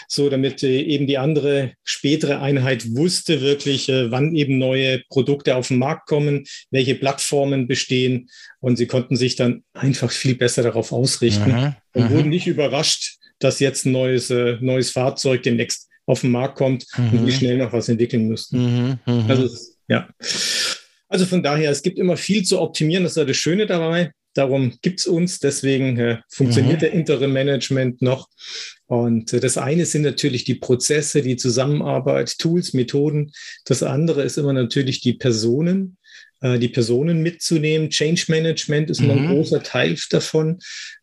so 0.07 0.29
damit 0.29 0.63
äh, 0.63 0.81
eben 0.81 1.05
die 1.05 1.19
andere 1.19 1.73
spätere 1.83 2.41
Einheit 2.41 2.95
wusste 2.95 3.39
wirklich, 3.41 3.87
äh, 3.87 4.11
wann 4.11 4.35
eben 4.35 4.57
neue 4.57 5.03
Produkte 5.09 5.55
auf 5.55 5.67
den 5.67 5.77
Markt 5.77 6.07
kommen, 6.07 6.45
welche 6.71 6.95
Plattformen 6.95 7.67
bestehen 7.67 8.29
und 8.59 8.77
sie 8.77 8.87
konnten 8.87 9.15
sich 9.15 9.35
dann 9.35 9.63
einfach 9.73 10.11
viel 10.11 10.35
besser 10.35 10.63
darauf 10.63 10.91
ausrichten 10.91 11.75
und 11.93 12.09
wurden 12.09 12.29
nicht 12.29 12.47
überrascht, 12.47 13.19
dass 13.37 13.59
jetzt 13.59 13.85
ein 13.85 13.93
neues, 13.93 14.31
äh, 14.31 14.57
neues 14.59 14.91
Fahrzeug 14.91 15.43
demnächst 15.43 15.88
auf 16.09 16.21
den 16.21 16.31
Markt 16.31 16.55
kommt 16.55 16.87
mhm. 16.97 17.19
und 17.19 17.27
wie 17.27 17.31
schnell 17.31 17.57
noch 17.57 17.71
was 17.71 17.87
entwickeln 17.87 18.27
müssten. 18.27 18.57
Mhm, 18.57 18.99
mhm. 19.05 19.25
Also, 19.29 19.47
ja. 19.87 20.09
Also 21.07 21.25
von 21.27 21.43
daher, 21.43 21.69
es 21.69 21.83
gibt 21.83 21.99
immer 21.99 22.17
viel 22.17 22.43
zu 22.43 22.59
optimieren, 22.59 23.03
das 23.03 23.11
ist 23.11 23.17
ja 23.17 23.25
das 23.25 23.37
Schöne 23.37 23.67
dabei. 23.67 24.11
Darum 24.33 24.73
gibt 24.81 25.01
es 25.01 25.07
uns, 25.07 25.39
deswegen 25.39 25.97
äh, 25.99 26.17
funktioniert 26.27 26.77
mhm. 26.77 26.79
der 26.79 26.93
Interim 26.93 27.33
Management 27.33 28.01
noch. 28.01 28.27
Und 28.87 29.33
äh, 29.33 29.39
das 29.39 29.59
eine 29.59 29.85
sind 29.85 30.01
natürlich 30.01 30.45
die 30.45 30.55
Prozesse, 30.55 31.21
die 31.21 31.37
Zusammenarbeit, 31.37 32.39
Tools, 32.39 32.73
Methoden. 32.73 33.31
Das 33.65 33.83
andere 33.83 34.23
ist 34.23 34.37
immer 34.37 34.53
natürlich 34.53 35.01
die 35.01 35.13
Personen, 35.13 35.97
äh, 36.41 36.57
die 36.57 36.69
Personen 36.69 37.21
mitzunehmen. 37.21 37.91
Change 37.91 38.25
Management 38.29 38.89
ist 38.89 38.99
immer 38.99 39.13
ein 39.13 39.27
mhm. 39.27 39.33
großer 39.33 39.61
Teil 39.61 39.95
davon. 40.09 40.57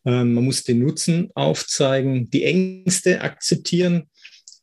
Ähm, 0.05 0.33
man 0.33 0.43
muss 0.43 0.63
den 0.63 0.79
Nutzen 0.79 1.29
aufzeigen, 1.33 2.29
die 2.29 2.43
Ängste 2.43 3.21
akzeptieren 3.21 4.09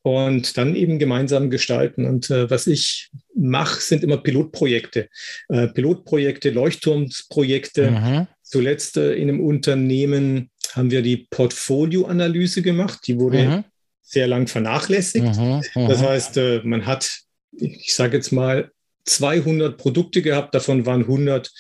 und 0.05 0.59
dann 0.59 0.77
eben 0.77 0.99
gemeinsam 0.99 1.49
gestalten. 1.49 2.05
Und 2.05 2.29
äh, 2.29 2.51
was 2.51 2.67
ich 2.67 3.11
mache, 3.35 3.81
sind 3.81 4.05
immer 4.05 4.19
Pilotprojekte. 4.19 5.09
Äh, 5.49 5.69
Pilotprojekte, 5.69 6.51
Leuchtturmsprojekte. 6.51 7.91
Mhm. 7.91 8.27
Zuletzt 8.43 8.99
äh, 8.99 9.15
in 9.15 9.31
einem 9.31 9.41
Unternehmen 9.41 10.51
haben 10.75 10.91
wir 10.91 11.01
die 11.01 11.27
Portfolioanalyse 11.31 12.61
gemacht. 12.61 13.01
Die 13.07 13.19
wurde 13.19 13.45
mhm. 13.45 13.65
sehr 14.03 14.27
lang 14.27 14.47
vernachlässigt. 14.47 15.39
Mhm. 15.39 15.63
mhm. 15.75 15.89
Das 15.89 16.03
heißt, 16.03 16.37
äh, 16.37 16.61
man 16.65 16.85
hat, 16.85 17.11
ich 17.57 17.95
sage 17.95 18.19
jetzt 18.19 18.31
mal, 18.31 18.71
200 19.07 19.79
Produkte 19.79 20.21
gehabt, 20.21 20.55
davon 20.55 20.85
waren 20.85 21.01
100 21.01 21.51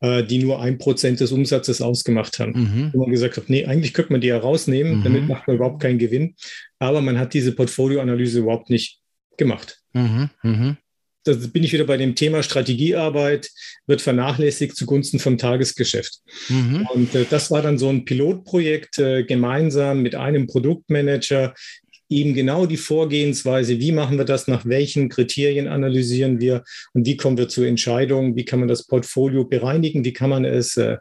äh, 0.00 0.24
die 0.24 0.38
nur 0.38 0.60
ein 0.60 0.78
Prozent 0.78 1.20
des 1.20 1.32
Umsatzes 1.32 1.80
ausgemacht 1.80 2.38
haben. 2.38 2.52
Mhm. 2.52 2.90
Wo 2.92 3.00
man 3.00 3.10
gesagt 3.10 3.36
hat, 3.36 3.48
nee, 3.48 3.66
eigentlich 3.66 3.94
könnte 3.94 4.12
man 4.12 4.20
die 4.20 4.28
ja 4.28 4.38
rausnehmen, 4.38 4.98
mhm. 4.98 5.04
damit 5.04 5.28
macht 5.28 5.46
man 5.46 5.56
überhaupt 5.56 5.82
keinen 5.82 5.98
Gewinn. 5.98 6.34
Aber 6.78 7.00
man 7.00 7.18
hat 7.18 7.34
diese 7.34 7.52
Portfolioanalyse 7.52 8.40
überhaupt 8.40 8.70
nicht 8.70 9.00
gemacht. 9.36 9.78
Mhm. 9.92 10.30
Mhm. 10.42 10.76
Da 11.24 11.34
bin 11.34 11.62
ich 11.62 11.72
wieder 11.74 11.84
bei 11.84 11.98
dem 11.98 12.14
Thema 12.14 12.42
Strategiearbeit, 12.42 13.50
wird 13.86 14.00
vernachlässigt 14.00 14.74
zugunsten 14.74 15.18
vom 15.18 15.36
Tagesgeschäft. 15.36 16.20
Mhm. 16.48 16.88
Und 16.94 17.14
äh, 17.14 17.26
das 17.28 17.50
war 17.50 17.60
dann 17.60 17.76
so 17.76 17.90
ein 17.90 18.06
Pilotprojekt 18.06 18.98
äh, 18.98 19.24
gemeinsam 19.24 20.00
mit 20.00 20.14
einem 20.14 20.46
Produktmanager, 20.46 21.54
eben 22.10 22.34
genau 22.34 22.66
die 22.66 22.76
Vorgehensweise, 22.76 23.78
wie 23.78 23.92
machen 23.92 24.18
wir 24.18 24.24
das, 24.24 24.48
nach 24.48 24.66
welchen 24.66 25.08
Kriterien 25.08 25.68
analysieren 25.68 26.40
wir 26.40 26.64
und 26.92 27.06
wie 27.06 27.16
kommen 27.16 27.38
wir 27.38 27.48
zur 27.48 27.66
Entscheidung, 27.66 28.36
wie 28.36 28.44
kann 28.44 28.58
man 28.58 28.68
das 28.68 28.86
Portfolio 28.86 29.44
bereinigen, 29.44 30.04
wie 30.04 30.12
kann 30.12 30.30
man 30.30 30.44
es, 30.44 30.76
äh, 30.76 30.98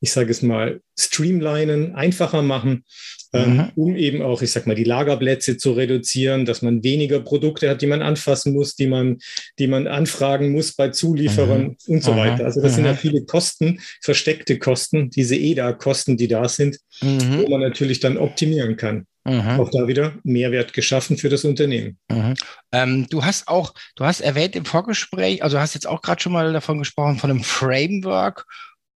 ich 0.00 0.12
sage 0.12 0.30
es 0.30 0.40
mal, 0.40 0.80
streamlinen, 0.98 1.94
einfacher 1.94 2.42
machen, 2.42 2.84
ähm, 3.32 3.56
mhm. 3.56 3.68
um 3.76 3.96
eben 3.96 4.22
auch, 4.22 4.42
ich 4.42 4.52
sage 4.52 4.68
mal, 4.68 4.74
die 4.74 4.84
Lagerplätze 4.84 5.56
zu 5.56 5.72
reduzieren, 5.72 6.44
dass 6.44 6.62
man 6.62 6.84
weniger 6.84 7.20
Produkte 7.20 7.70
hat, 7.70 7.82
die 7.82 7.86
man 7.86 8.02
anfassen 8.02 8.52
muss, 8.52 8.76
die 8.76 8.86
man, 8.86 9.18
die 9.58 9.66
man 9.66 9.86
anfragen 9.86 10.52
muss 10.52 10.72
bei 10.72 10.90
Zulieferern 10.90 11.62
mhm. 11.62 11.76
und 11.86 12.04
so 12.04 12.16
weiter. 12.16 12.44
Also 12.44 12.60
das 12.60 12.72
mhm. 12.72 12.76
sind 12.76 12.84
ja 12.84 12.94
viele 12.94 13.24
Kosten, 13.24 13.80
versteckte 14.00 14.58
Kosten, 14.58 15.10
diese 15.10 15.34
EDA-Kosten, 15.34 16.16
die 16.16 16.28
da 16.28 16.48
sind, 16.48 16.78
mhm. 17.00 17.38
wo 17.38 17.48
man 17.48 17.60
natürlich 17.60 18.00
dann 18.00 18.18
optimieren 18.18 18.76
kann. 18.76 19.06
Mhm. 19.24 19.60
Auch 19.60 19.70
da 19.70 19.86
wieder 19.86 20.14
Mehrwert 20.24 20.72
geschaffen 20.72 21.16
für 21.16 21.28
das 21.28 21.44
Unternehmen. 21.44 21.98
Mhm. 22.10 22.34
Ähm, 22.72 23.06
du 23.08 23.24
hast 23.24 23.46
auch, 23.46 23.72
du 23.94 24.04
hast 24.04 24.20
erwähnt 24.20 24.56
im 24.56 24.64
Vorgespräch, 24.64 25.44
also 25.44 25.60
hast 25.60 25.74
jetzt 25.74 25.86
auch 25.86 26.02
gerade 26.02 26.20
schon 26.20 26.32
mal 26.32 26.52
davon 26.52 26.78
gesprochen, 26.78 27.18
von 27.18 27.30
einem 27.30 27.44
Framework. 27.44 28.46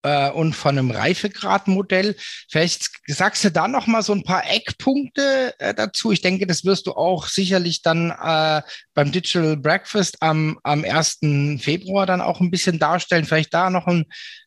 äh, 0.03 0.31
und 0.31 0.55
von 0.55 0.79
einem 0.79 0.93
Reifegradmodell. 0.93 2.15
Vielleicht 2.49 2.91
sagst 3.09 3.43
du 3.45 3.51
da 3.51 3.67
noch 3.67 3.89
mal 3.89 4.03
so 4.03 4.13
ein 4.13 4.23
paar 4.23 4.49
Eckpunkte 4.49 5.55
äh, 5.59 5.75
dazu. 5.75 6.13
Ich 6.13 6.21
denke, 6.21 6.47
das 6.47 6.65
wirst 6.65 6.87
du 6.87 6.93
auch 6.93 7.27
sicherlich 7.27 7.83
dann 7.83 8.11
äh, 8.11 8.63
beim 8.95 9.11
Digital 9.11 9.57
Breakfast 9.57 10.23
am, 10.23 10.61
am 10.63 10.85
1. 10.85 11.19
Februar 11.61 12.07
dann 12.07 12.21
auch 12.21 12.41
ein 12.41 12.53
bisschen 12.53 12.79
darstellen. 12.79 13.25
Vielleicht 13.25 13.53
da 13.53 13.69
noch 13.69 13.87
ein, 13.87 14.05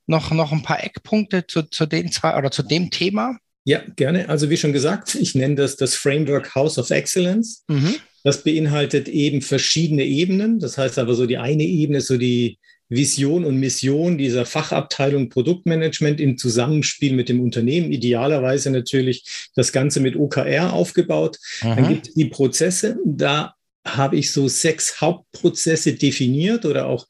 noch, 0.08 0.32
noch 0.32 0.54
ein 0.54 0.64
paar 0.64 0.82
Eckpunkte 0.82 1.46
zu, 1.46 1.64
zu 1.64 1.86
den 1.86 2.12
zwei 2.12 2.38
oder 2.38 2.52
zu 2.52 2.64
dem 2.64 2.90
Thema. 2.90 3.36
Ja, 3.66 3.82
gerne. 3.96 4.30
Also 4.30 4.50
wie 4.50 4.58
schon 4.58 4.74
gesagt, 4.74 5.16
ich 5.22 5.36
nenne 5.36 5.56
das 5.56 5.76
das 5.76 5.96
Framework 5.96 6.56
House 6.56 6.78
of 6.78 6.90
Excellence. 6.90 7.64
Mhm. 7.68 7.96
Das 8.24 8.44
beinhaltet 8.44 9.08
eben 9.08 9.42
verschiedene 9.42 10.04
Ebenen. 10.04 10.60
Das 10.60 10.78
heißt 10.78 11.00
aber 11.00 11.14
so 11.14 11.26
die 11.26 11.38
eine 11.38 11.64
Ebene 11.64 12.00
ist 12.00 12.08
so 12.08 12.18
die 12.18 12.60
Vision 12.90 13.46
und 13.46 13.58
Mission 13.58 14.18
dieser 14.18 14.46
Fachabteilung 14.46 15.30
Produktmanagement 15.30 16.20
im 16.20 16.38
Zusammenspiel 16.38 17.14
mit 17.14 17.30
dem 17.30 17.40
Unternehmen, 17.40 17.92
idealerweise 17.92 18.72
natürlich 18.72 19.50
das 19.56 19.72
Ganze 19.72 20.00
mit 20.00 20.16
OKR 20.16 20.74
aufgebaut. 20.74 21.38
Aha. 21.62 21.76
Dann 21.76 21.88
gibt 21.88 22.08
es 22.08 22.14
die 22.16 22.26
Prozesse, 22.26 22.98
da 23.06 23.54
habe 23.86 24.18
ich 24.18 24.32
so 24.32 24.48
sechs 24.48 25.00
Hauptprozesse 25.02 25.94
definiert 25.94 26.66
oder 26.66 26.88
auch 26.88 27.08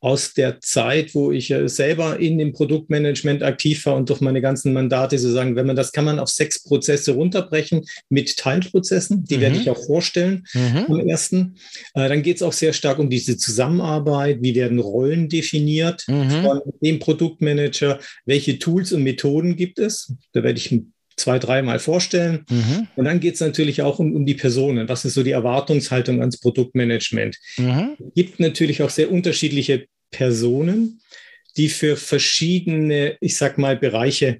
aus 0.00 0.34
der 0.34 0.60
Zeit, 0.60 1.14
wo 1.14 1.32
ich 1.32 1.52
selber 1.66 2.20
in 2.20 2.38
dem 2.38 2.52
Produktmanagement 2.52 3.42
aktiv 3.42 3.84
war 3.86 3.96
und 3.96 4.08
durch 4.08 4.20
meine 4.20 4.40
ganzen 4.40 4.72
Mandate 4.72 5.18
so 5.18 5.30
sagen, 5.30 5.56
wenn 5.56 5.66
man 5.66 5.76
das 5.76 5.92
kann 5.92 6.04
man 6.04 6.18
auf 6.18 6.28
sechs 6.28 6.62
Prozesse 6.62 7.12
runterbrechen 7.12 7.84
mit 8.08 8.36
Teilprozessen, 8.36 9.24
die 9.24 9.38
mhm. 9.38 9.40
werde 9.40 9.56
ich 9.56 9.70
auch 9.70 9.84
vorstellen 9.84 10.46
mhm. 10.54 10.86
am 10.88 11.08
ersten. 11.08 11.56
Äh, 11.94 12.08
dann 12.08 12.22
geht 12.22 12.36
es 12.36 12.42
auch 12.42 12.52
sehr 12.52 12.72
stark 12.72 12.98
um 12.98 13.10
diese 13.10 13.36
Zusammenarbeit, 13.36 14.38
wie 14.40 14.54
werden 14.54 14.78
Rollen 14.78 15.28
definiert 15.28 16.04
mhm. 16.06 16.30
von 16.42 16.60
dem 16.80 16.98
Produktmanager, 17.00 17.98
welche 18.24 18.58
Tools 18.58 18.92
und 18.92 19.02
Methoden 19.02 19.56
gibt 19.56 19.78
es. 19.78 20.12
Da 20.32 20.42
werde 20.42 20.58
ich 20.58 20.70
ein 20.70 20.92
zwei, 21.18 21.38
dreimal 21.38 21.78
vorstellen. 21.78 22.44
Mhm. 22.48 22.88
Und 22.96 23.04
dann 23.04 23.20
geht 23.20 23.34
es 23.34 23.40
natürlich 23.40 23.82
auch 23.82 23.98
um, 23.98 24.14
um 24.14 24.26
die 24.26 24.34
Personen. 24.34 24.88
Was 24.88 25.04
ist 25.04 25.14
so 25.14 25.22
die 25.22 25.32
Erwartungshaltung 25.32 26.20
ans 26.20 26.38
Produktmanagement? 26.38 27.36
Mhm. 27.56 27.96
Es 27.98 28.14
gibt 28.14 28.40
natürlich 28.40 28.82
auch 28.82 28.90
sehr 28.90 29.10
unterschiedliche 29.10 29.86
Personen, 30.10 31.00
die 31.56 31.68
für 31.68 31.96
verschiedene, 31.96 33.16
ich 33.20 33.36
sag 33.36 33.58
mal, 33.58 33.76
Bereiche 33.76 34.38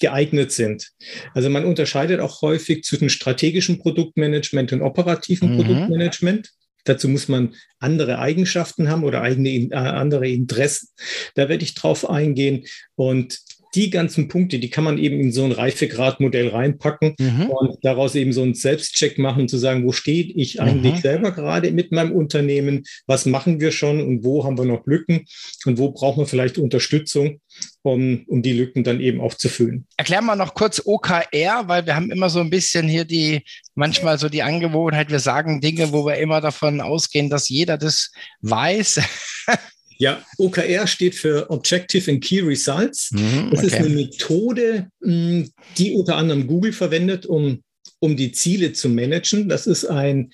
geeignet 0.00 0.52
sind. 0.52 0.90
Also 1.34 1.50
man 1.50 1.64
unterscheidet 1.64 2.20
auch 2.20 2.42
häufig 2.42 2.84
zwischen 2.84 3.10
strategischem 3.10 3.78
Produktmanagement 3.78 4.72
und 4.72 4.82
operativen 4.82 5.52
mhm. 5.52 5.56
Produktmanagement. 5.56 6.50
Dazu 6.84 7.08
muss 7.08 7.28
man 7.28 7.54
andere 7.78 8.18
Eigenschaften 8.18 8.88
haben 8.88 9.04
oder 9.04 9.20
eigene, 9.20 9.50
äh, 9.50 9.74
andere 9.74 10.28
Interessen. 10.28 10.88
Da 11.34 11.48
werde 11.48 11.64
ich 11.64 11.74
drauf 11.74 12.08
eingehen. 12.08 12.64
Und 12.94 13.38
die 13.74 13.90
ganzen 13.90 14.28
Punkte, 14.28 14.58
die 14.58 14.70
kann 14.70 14.84
man 14.84 14.98
eben 14.98 15.20
in 15.20 15.32
so 15.32 15.44
ein 15.44 15.52
Reifegradmodell 15.52 16.48
reinpacken 16.48 17.14
mhm. 17.18 17.46
und 17.46 17.78
daraus 17.82 18.14
eben 18.14 18.32
so 18.32 18.42
einen 18.42 18.54
Selbstcheck 18.54 19.18
machen, 19.18 19.48
zu 19.48 19.58
sagen, 19.58 19.84
wo 19.84 19.92
stehe 19.92 20.24
ich 20.24 20.60
eigentlich 20.60 20.96
mhm. 20.96 21.00
selber 21.00 21.30
gerade 21.32 21.70
mit 21.70 21.92
meinem 21.92 22.12
Unternehmen, 22.12 22.84
was 23.06 23.26
machen 23.26 23.60
wir 23.60 23.70
schon 23.70 24.00
und 24.00 24.24
wo 24.24 24.44
haben 24.44 24.58
wir 24.58 24.64
noch 24.64 24.86
Lücken 24.86 25.24
und 25.66 25.78
wo 25.78 25.92
braucht 25.92 26.16
man 26.16 26.26
vielleicht 26.26 26.58
Unterstützung, 26.58 27.40
um, 27.82 28.24
um 28.26 28.42
die 28.42 28.52
Lücken 28.52 28.82
dann 28.82 29.00
eben 29.00 29.20
auch 29.20 29.34
zu 29.34 29.48
füllen. 29.48 29.86
Erklär 29.96 30.22
mal 30.22 30.36
noch 30.36 30.54
kurz 30.54 30.82
OKR, 30.84 31.68
weil 31.68 31.86
wir 31.86 31.94
haben 31.94 32.10
immer 32.10 32.28
so 32.28 32.40
ein 32.40 32.50
bisschen 32.50 32.88
hier 32.88 33.04
die, 33.04 33.42
manchmal 33.74 34.18
so 34.18 34.28
die 34.28 34.42
Angewohnheit, 34.42 35.10
wir 35.10 35.20
sagen 35.20 35.60
Dinge, 35.60 35.92
wo 35.92 36.04
wir 36.04 36.16
immer 36.16 36.40
davon 36.40 36.80
ausgehen, 36.80 37.30
dass 37.30 37.48
jeder 37.48 37.78
das 37.78 38.10
weiß. 38.40 39.00
Ja, 40.00 40.24
OKR 40.38 40.86
steht 40.86 41.14
für 41.14 41.50
Objective 41.50 42.10
and 42.10 42.24
Key 42.24 42.40
Results. 42.40 43.10
Mhm, 43.12 43.50
das 43.50 43.58
okay. 43.58 43.66
ist 43.66 43.74
eine 43.74 43.90
Methode, 43.90 44.88
hm, 45.02 45.50
die 45.76 45.92
unter 45.92 46.16
anderem 46.16 46.46
Google 46.46 46.72
verwendet, 46.72 47.26
um, 47.26 47.62
um 47.98 48.16
die 48.16 48.32
Ziele 48.32 48.72
zu 48.72 48.88
managen. 48.88 49.50
Das 49.50 49.66
ist 49.66 49.84
ein, 49.84 50.32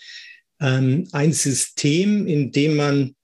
ähm, 0.61 1.09
ein 1.11 1.33
System, 1.33 2.29
in 2.29 2.53
dem 2.53 2.77
man 2.77 3.17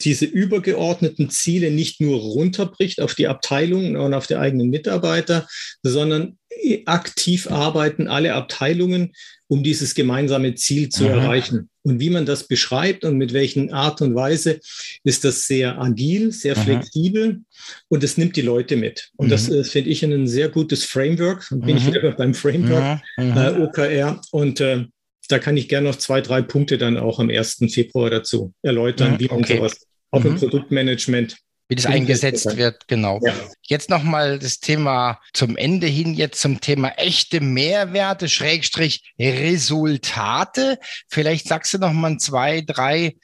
diese 0.00 0.24
übergeordneten 0.24 1.30
Ziele 1.30 1.72
nicht 1.72 2.00
nur 2.00 2.16
runterbricht 2.20 3.00
auf 3.00 3.16
die 3.16 3.26
Abteilungen 3.26 3.96
und 3.96 4.14
auf 4.14 4.28
die 4.28 4.36
eigenen 4.36 4.70
Mitarbeiter, 4.70 5.48
sondern 5.82 6.38
aktiv 6.86 7.50
arbeiten 7.50 8.06
alle 8.06 8.34
Abteilungen, 8.34 9.14
um 9.48 9.64
dieses 9.64 9.96
gemeinsame 9.96 10.54
Ziel 10.54 10.90
zu 10.90 11.08
Aha. 11.08 11.22
erreichen. 11.22 11.70
Und 11.88 12.00
wie 12.00 12.10
man 12.10 12.26
das 12.26 12.46
beschreibt 12.46 13.04
und 13.06 13.16
mit 13.16 13.32
welchen 13.32 13.72
Art 13.72 14.02
und 14.02 14.14
Weise, 14.14 14.60
ist 15.04 15.24
das 15.24 15.46
sehr 15.46 15.80
agil, 15.80 16.32
sehr 16.32 16.54
Aha. 16.54 16.62
flexibel 16.62 17.40
und 17.88 18.04
es 18.04 18.18
nimmt 18.18 18.36
die 18.36 18.42
Leute 18.42 18.76
mit. 18.76 19.10
Und 19.16 19.28
mhm. 19.28 19.30
das 19.30 19.48
äh, 19.48 19.64
finde 19.64 19.88
ich 19.88 20.04
ein 20.04 20.28
sehr 20.28 20.50
gutes 20.50 20.84
Framework. 20.84 21.50
Und 21.50 21.60
bin 21.64 21.76
mhm. 21.76 21.78
ich 21.78 21.86
wieder 21.86 22.12
beim 22.18 22.34
Framework 22.34 23.00
äh, 23.16 23.50
OKR. 23.58 24.20
Und 24.32 24.60
äh, 24.60 24.84
da 25.28 25.38
kann 25.38 25.56
ich 25.56 25.68
gerne 25.68 25.88
noch 25.88 25.96
zwei, 25.96 26.20
drei 26.20 26.42
Punkte 26.42 26.76
dann 26.76 26.98
auch 26.98 27.20
am 27.20 27.30
1. 27.30 27.56
Februar 27.72 28.10
dazu 28.10 28.52
erläutern, 28.60 29.14
ja, 29.14 29.20
wie 29.20 29.28
man 29.28 29.38
okay. 29.38 29.56
sowas 29.56 29.86
auch 30.10 30.22
mhm. 30.22 30.32
im 30.32 30.36
Produktmanagement 30.36 31.38
wie 31.68 31.74
das 31.74 31.86
eingesetzt 31.86 32.56
wird, 32.56 32.88
genau. 32.88 33.20
Ja. 33.22 33.34
Jetzt 33.62 33.90
nochmal 33.90 34.38
das 34.38 34.58
Thema 34.58 35.20
zum 35.34 35.56
Ende 35.56 35.86
hin, 35.86 36.14
jetzt 36.14 36.40
zum 36.40 36.60
Thema 36.60 36.88
echte 36.96 37.40
Mehrwerte, 37.40 38.28
Schrägstrich 38.28 39.12
Resultate. 39.18 40.78
Vielleicht 41.08 41.46
sagst 41.46 41.74
du 41.74 41.78
nochmal 41.78 42.16
zwei, 42.16 42.62
drei 42.62 43.16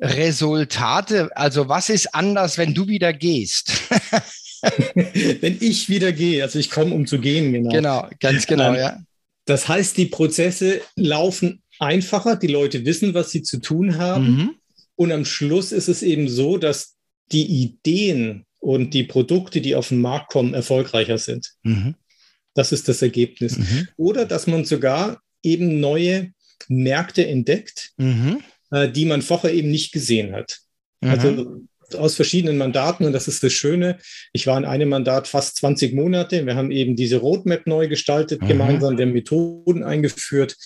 Resultate. 0.00 1.30
Also 1.36 1.68
was 1.68 1.90
ist 1.90 2.12
anders, 2.14 2.58
wenn 2.58 2.74
du 2.74 2.88
wieder 2.88 3.12
gehst? 3.12 3.72
wenn 4.94 5.58
ich 5.60 5.88
wieder 5.88 6.12
gehe, 6.12 6.42
also 6.42 6.58
ich 6.58 6.70
komme, 6.70 6.94
um 6.94 7.06
zu 7.06 7.20
gehen, 7.20 7.52
genau. 7.52 7.70
Genau, 7.70 8.08
ganz 8.18 8.46
genau, 8.46 8.70
ähm, 8.70 8.80
ja. 8.80 8.98
Das 9.44 9.68
heißt, 9.68 9.96
die 9.96 10.06
Prozesse 10.06 10.82
laufen 10.96 11.62
einfacher, 11.78 12.36
die 12.36 12.48
Leute 12.48 12.84
wissen, 12.84 13.14
was 13.14 13.30
sie 13.30 13.42
zu 13.42 13.58
tun 13.60 13.98
haben. 13.98 14.36
Mhm. 14.36 14.54
Und 14.94 15.12
am 15.12 15.24
Schluss 15.24 15.72
ist 15.72 15.88
es 15.88 16.02
eben 16.02 16.28
so, 16.28 16.58
dass 16.58 16.94
die 17.30 17.46
Ideen 17.46 18.46
und 18.58 18.94
die 18.94 19.04
Produkte, 19.04 19.60
die 19.60 19.74
auf 19.74 19.88
den 19.88 20.00
Markt 20.00 20.30
kommen, 20.32 20.54
erfolgreicher 20.54 21.18
sind. 21.18 21.52
Mhm. 21.62 21.94
Das 22.54 22.72
ist 22.72 22.88
das 22.88 23.02
Ergebnis. 23.02 23.58
Mhm. 23.58 23.88
Oder 23.96 24.26
dass 24.26 24.46
man 24.46 24.64
sogar 24.64 25.22
eben 25.42 25.80
neue 25.80 26.32
Märkte 26.68 27.26
entdeckt, 27.26 27.92
mhm. 27.96 28.42
äh, 28.70 28.90
die 28.90 29.04
man 29.04 29.22
vorher 29.22 29.52
eben 29.52 29.70
nicht 29.70 29.92
gesehen 29.92 30.34
hat. 30.34 30.60
Also 31.00 31.30
mhm 31.30 31.68
aus 31.96 32.14
verschiedenen 32.14 32.58
Mandaten 32.58 33.04
und 33.04 33.12
das 33.12 33.28
ist 33.28 33.42
das 33.42 33.52
Schöne. 33.52 33.98
Ich 34.32 34.46
war 34.46 34.58
in 34.58 34.64
einem 34.64 34.88
Mandat 34.88 35.28
fast 35.28 35.56
20 35.56 35.94
Monate. 35.94 36.44
Wir 36.46 36.56
haben 36.56 36.70
eben 36.70 36.96
diese 36.96 37.18
Roadmap 37.18 37.66
neu 37.66 37.88
gestaltet, 37.88 38.42
mhm. 38.42 38.48
gemeinsam 38.48 38.96
der 38.96 39.06
Methoden 39.06 39.84
eingeführt. 39.84 40.56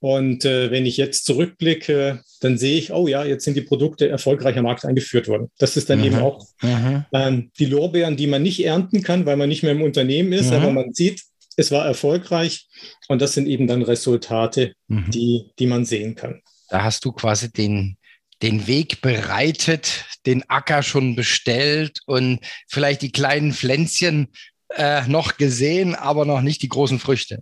Und 0.00 0.44
äh, 0.44 0.70
wenn 0.70 0.86
ich 0.86 0.96
jetzt 0.96 1.24
zurückblicke, 1.24 2.20
dann 2.40 2.58
sehe 2.58 2.76
ich, 2.76 2.92
oh 2.92 3.06
ja, 3.06 3.24
jetzt 3.24 3.44
sind 3.44 3.56
die 3.56 3.62
Produkte 3.62 4.08
erfolgreich 4.08 4.56
am 4.58 4.64
Markt 4.64 4.84
eingeführt 4.84 5.28
worden. 5.28 5.50
Das 5.58 5.76
ist 5.76 5.90
dann 5.90 6.00
mhm. 6.00 6.04
eben 6.04 6.18
auch 6.18 6.46
mhm. 6.60 7.04
ähm, 7.12 7.50
die 7.58 7.66
Lorbeeren, 7.66 8.16
die 8.16 8.26
man 8.26 8.42
nicht 8.42 8.64
ernten 8.64 9.02
kann, 9.02 9.26
weil 9.26 9.36
man 9.36 9.48
nicht 9.48 9.62
mehr 9.62 9.72
im 9.72 9.82
Unternehmen 9.82 10.32
ist, 10.32 10.50
mhm. 10.50 10.56
aber 10.56 10.72
man 10.72 10.92
sieht, 10.92 11.22
es 11.56 11.70
war 11.70 11.86
erfolgreich 11.86 12.66
und 13.08 13.22
das 13.22 13.34
sind 13.34 13.46
eben 13.46 13.66
dann 13.66 13.82
Resultate, 13.82 14.74
mhm. 14.88 15.10
die, 15.10 15.50
die 15.58 15.66
man 15.66 15.84
sehen 15.84 16.14
kann. 16.14 16.40
Da 16.68 16.82
hast 16.82 17.04
du 17.04 17.12
quasi 17.12 17.52
den, 17.52 17.96
den 18.42 18.66
Weg 18.66 19.00
bereitet, 19.00 20.04
den 20.26 20.42
Acker 20.48 20.82
schon 20.82 21.14
bestellt 21.14 22.00
und 22.06 22.40
vielleicht 22.68 23.02
die 23.02 23.12
kleinen 23.12 23.52
Pflänzchen 23.52 24.28
äh, 24.76 25.06
noch 25.06 25.36
gesehen, 25.36 25.94
aber 25.94 26.24
noch 26.24 26.40
nicht 26.40 26.62
die 26.62 26.68
großen 26.68 26.98
Früchte. 26.98 27.40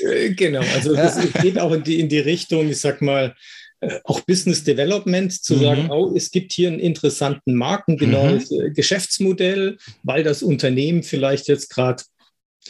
Äh, 0.00 0.30
genau, 0.34 0.62
also 0.74 0.94
das 0.94 1.18
geht 1.40 1.58
auch 1.58 1.72
in 1.72 1.82
die, 1.82 2.00
in 2.00 2.08
die 2.08 2.18
Richtung, 2.18 2.68
ich 2.68 2.80
sag 2.80 3.00
mal, 3.00 3.34
äh, 3.80 4.00
auch 4.04 4.20
Business 4.20 4.64
Development, 4.64 5.32
zu 5.32 5.56
mhm. 5.56 5.60
sagen, 5.60 5.90
oh, 5.90 6.12
es 6.16 6.30
gibt 6.30 6.52
hier 6.52 6.68
einen 6.68 6.80
interessanten 6.80 7.54
Markt, 7.54 7.88
ein 7.88 7.96
genaues 7.96 8.50
mhm. 8.50 8.74
Geschäftsmodell, 8.74 9.78
weil 10.02 10.22
das 10.22 10.42
Unternehmen 10.42 11.02
vielleicht 11.02 11.48
jetzt 11.48 11.70
gerade 11.70 12.02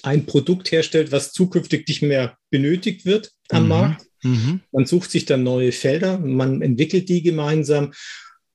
ein 0.02 0.26
Produkt 0.26 0.70
herstellt, 0.72 1.12
was 1.12 1.32
zukünftig 1.32 1.88
nicht 1.88 2.02
mehr 2.02 2.36
benötigt 2.50 3.04
wird 3.06 3.30
am 3.48 3.64
mhm. 3.64 3.68
Markt. 3.68 4.06
Mhm. 4.24 4.60
Man 4.72 4.86
sucht 4.86 5.10
sich 5.10 5.26
dann 5.26 5.42
neue 5.42 5.70
Felder, 5.72 6.18
man 6.18 6.62
entwickelt 6.62 7.08
die 7.08 7.22
gemeinsam. 7.22 7.92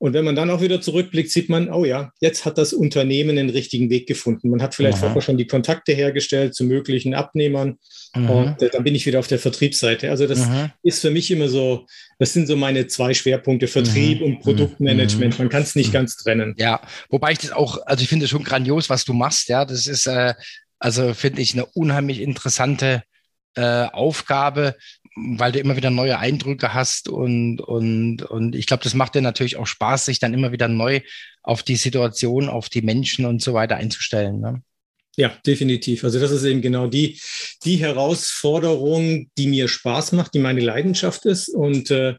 Und 0.02 0.14
wenn 0.14 0.24
man 0.24 0.36
dann 0.36 0.50
auch 0.50 0.62
wieder 0.62 0.80
zurückblickt, 0.80 1.30
sieht 1.30 1.50
man, 1.50 1.70
oh 1.70 1.84
ja, 1.84 2.14
jetzt 2.22 2.46
hat 2.46 2.58
das 2.58 2.72
Unternehmen 2.72 3.36
den 3.36 3.50
richtigen 3.50 3.90
Weg 3.90 4.08
gefunden. 4.08 4.50
Man 4.50 4.62
hat 4.62 4.74
vielleicht 4.74 4.98
Aha. 5.00 5.08
vorher 5.08 5.22
schon 5.22 5.38
die 5.38 5.46
Kontakte 5.46 5.92
hergestellt 5.92 6.56
zu 6.56 6.64
möglichen 6.64 7.14
Abnehmern. 7.14 7.78
Aha. 8.14 8.32
Und 8.32 8.62
äh, 8.62 8.70
dann 8.70 8.86
bin 8.86 8.96
ich 8.96 9.06
wieder 9.06 9.20
auf 9.20 9.28
der 9.28 9.40
Vertriebsseite. 9.40 10.10
Also 10.10 10.26
das 10.26 10.40
Aha. 10.44 10.74
ist 10.84 11.02
für 11.02 11.12
mich 11.12 11.30
immer 11.32 11.50
so, 11.50 11.86
das 12.18 12.32
sind 12.32 12.48
so 12.48 12.56
meine 12.56 12.88
zwei 12.88 13.14
Schwerpunkte, 13.14 13.68
Vertrieb 13.68 14.22
und 14.22 14.40
Produktmanagement. 14.40 15.38
Man 15.38 15.50
kann 15.50 15.64
es 15.64 15.76
nicht 15.76 15.92
ganz 15.92 16.16
trennen. 16.16 16.56
Ja, 16.58 16.80
wobei 17.10 17.34
ich 17.34 17.40
das 17.40 17.52
auch, 17.52 17.86
also 17.86 18.02
ich 18.02 18.08
finde 18.08 18.24
es 18.24 18.32
schon 18.32 18.46
grandios, 18.46 18.90
was 18.90 19.04
du 19.04 19.12
machst. 19.12 19.50
Ja, 19.50 19.66
das 19.66 19.86
ist, 19.86 20.08
äh, 20.08 20.34
also 20.80 21.14
finde 21.14 21.42
ich 21.42 21.54
eine 21.54 21.66
unheimlich 21.66 22.22
interessante 22.22 23.04
äh, 23.56 23.62
Aufgabe 23.62 24.76
weil 25.38 25.52
du 25.52 25.60
immer 25.60 25.76
wieder 25.76 25.90
neue 25.90 26.20
Eindrücke 26.20 26.74
hast 26.74 27.10
und, 27.10 27.62
und, 27.62 28.24
und 28.24 28.56
ich 28.56 28.66
glaube, 28.66 28.84
das 28.84 28.94
macht 28.94 29.16
dir 29.16 29.22
natürlich 29.22 29.58
auch 29.58 29.68
Spaß, 29.68 30.06
sich 30.06 30.20
dann 30.20 30.34
immer 30.34 30.52
wieder 30.52 30.68
neu 30.68 31.02
auf 31.44 31.64
die 31.64 31.76
Situation, 31.76 32.50
auf 32.50 32.70
die 32.70 32.82
Menschen 32.82 33.26
und 33.26 33.42
so 33.42 33.54
weiter 33.54 33.78
einzustellen. 33.78 34.40
Ne? 34.40 34.62
Ja, 35.16 35.34
definitiv. 35.46 36.04
Also 36.04 36.20
das 36.20 36.32
ist 36.32 36.44
eben 36.44 36.62
genau 36.62 36.88
die, 36.88 37.20
die 37.66 37.78
Herausforderung, 37.78 39.30
die 39.38 39.48
mir 39.48 39.68
Spaß 39.68 40.14
macht, 40.14 40.34
die 40.34 40.40
meine 40.40 40.62
Leidenschaft 40.62 41.26
ist 41.26 41.50
und 41.50 41.92
äh, 41.92 42.16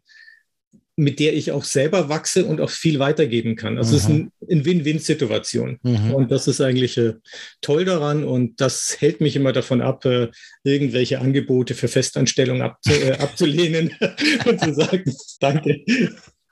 mit 1.01 1.19
der 1.19 1.35
ich 1.35 1.51
auch 1.51 1.65
selber 1.65 2.11
wachse 2.11 2.45
und 2.45 2.61
auch 2.61 2.69
viel 2.69 2.99
weitergeben 2.99 3.57
kann. 3.57 3.79
Also 3.79 3.97
es 3.97 4.03
ist 4.03 4.11
mhm. 4.11 4.31
eine 4.51 4.65
Win-Win-Situation. 4.67 5.79
Mhm. 5.83 6.13
Und 6.13 6.31
das 6.31 6.47
ist 6.47 6.61
eigentlich 6.61 6.99
äh, 6.99 7.15
toll 7.63 7.87
daran 7.87 8.23
und 8.23 8.61
das 8.61 8.99
hält 9.01 9.23
mich 9.23 9.35
immer 9.35 9.53
davon 9.53 9.81
ab, 9.81 10.05
äh, 10.05 10.29
irgendwelche 10.63 11.19
Angebote 11.19 11.75
für 11.75 11.89
Festanstellung 11.89 12.61
abzu 12.61 12.93
äh, 12.93 13.13
abzulehnen 13.19 13.97
und 14.45 14.61
zu 14.61 14.75
sagen, 14.75 15.05
danke. 15.41 15.81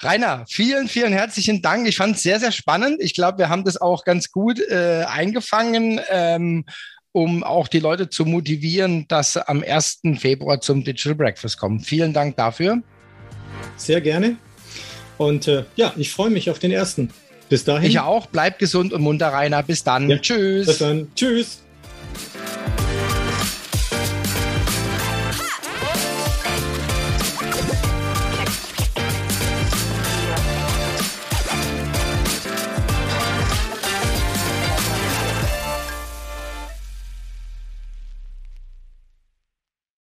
Rainer, 0.00 0.46
vielen, 0.48 0.88
vielen 0.88 1.12
herzlichen 1.12 1.60
Dank. 1.60 1.86
Ich 1.86 1.98
fand 1.98 2.16
es 2.16 2.22
sehr, 2.22 2.40
sehr 2.40 2.52
spannend. 2.52 3.02
Ich 3.02 3.12
glaube, 3.12 3.38
wir 3.38 3.50
haben 3.50 3.64
das 3.64 3.78
auch 3.78 4.04
ganz 4.04 4.30
gut 4.30 4.60
äh, 4.60 5.04
eingefangen, 5.06 6.00
ähm, 6.08 6.64
um 7.12 7.44
auch 7.44 7.68
die 7.68 7.80
Leute 7.80 8.08
zu 8.08 8.24
motivieren, 8.24 9.06
dass 9.08 9.34
sie 9.34 9.46
am 9.46 9.62
1. 9.62 10.00
Februar 10.18 10.62
zum 10.62 10.84
Digital 10.84 11.16
Breakfast 11.16 11.58
kommen. 11.58 11.80
Vielen 11.80 12.14
Dank 12.14 12.36
dafür 12.36 12.82
sehr 13.78 14.00
gerne. 14.00 14.36
Und 15.16 15.48
äh, 15.48 15.64
ja, 15.76 15.92
ich 15.96 16.12
freue 16.12 16.30
mich 16.30 16.50
auf 16.50 16.58
den 16.58 16.70
ersten. 16.70 17.10
Bis 17.48 17.64
dahin. 17.64 17.88
Ich 17.88 17.98
auch. 17.98 18.26
Bleib 18.26 18.58
gesund 18.58 18.92
und 18.92 19.02
munter, 19.02 19.28
Rainer. 19.28 19.62
Bis 19.62 19.82
dann. 19.82 20.08
Ja. 20.08 20.18
Tschüss. 20.18 20.66
Bis 20.66 20.78
dann. 20.78 21.08
Tschüss. 21.14 21.60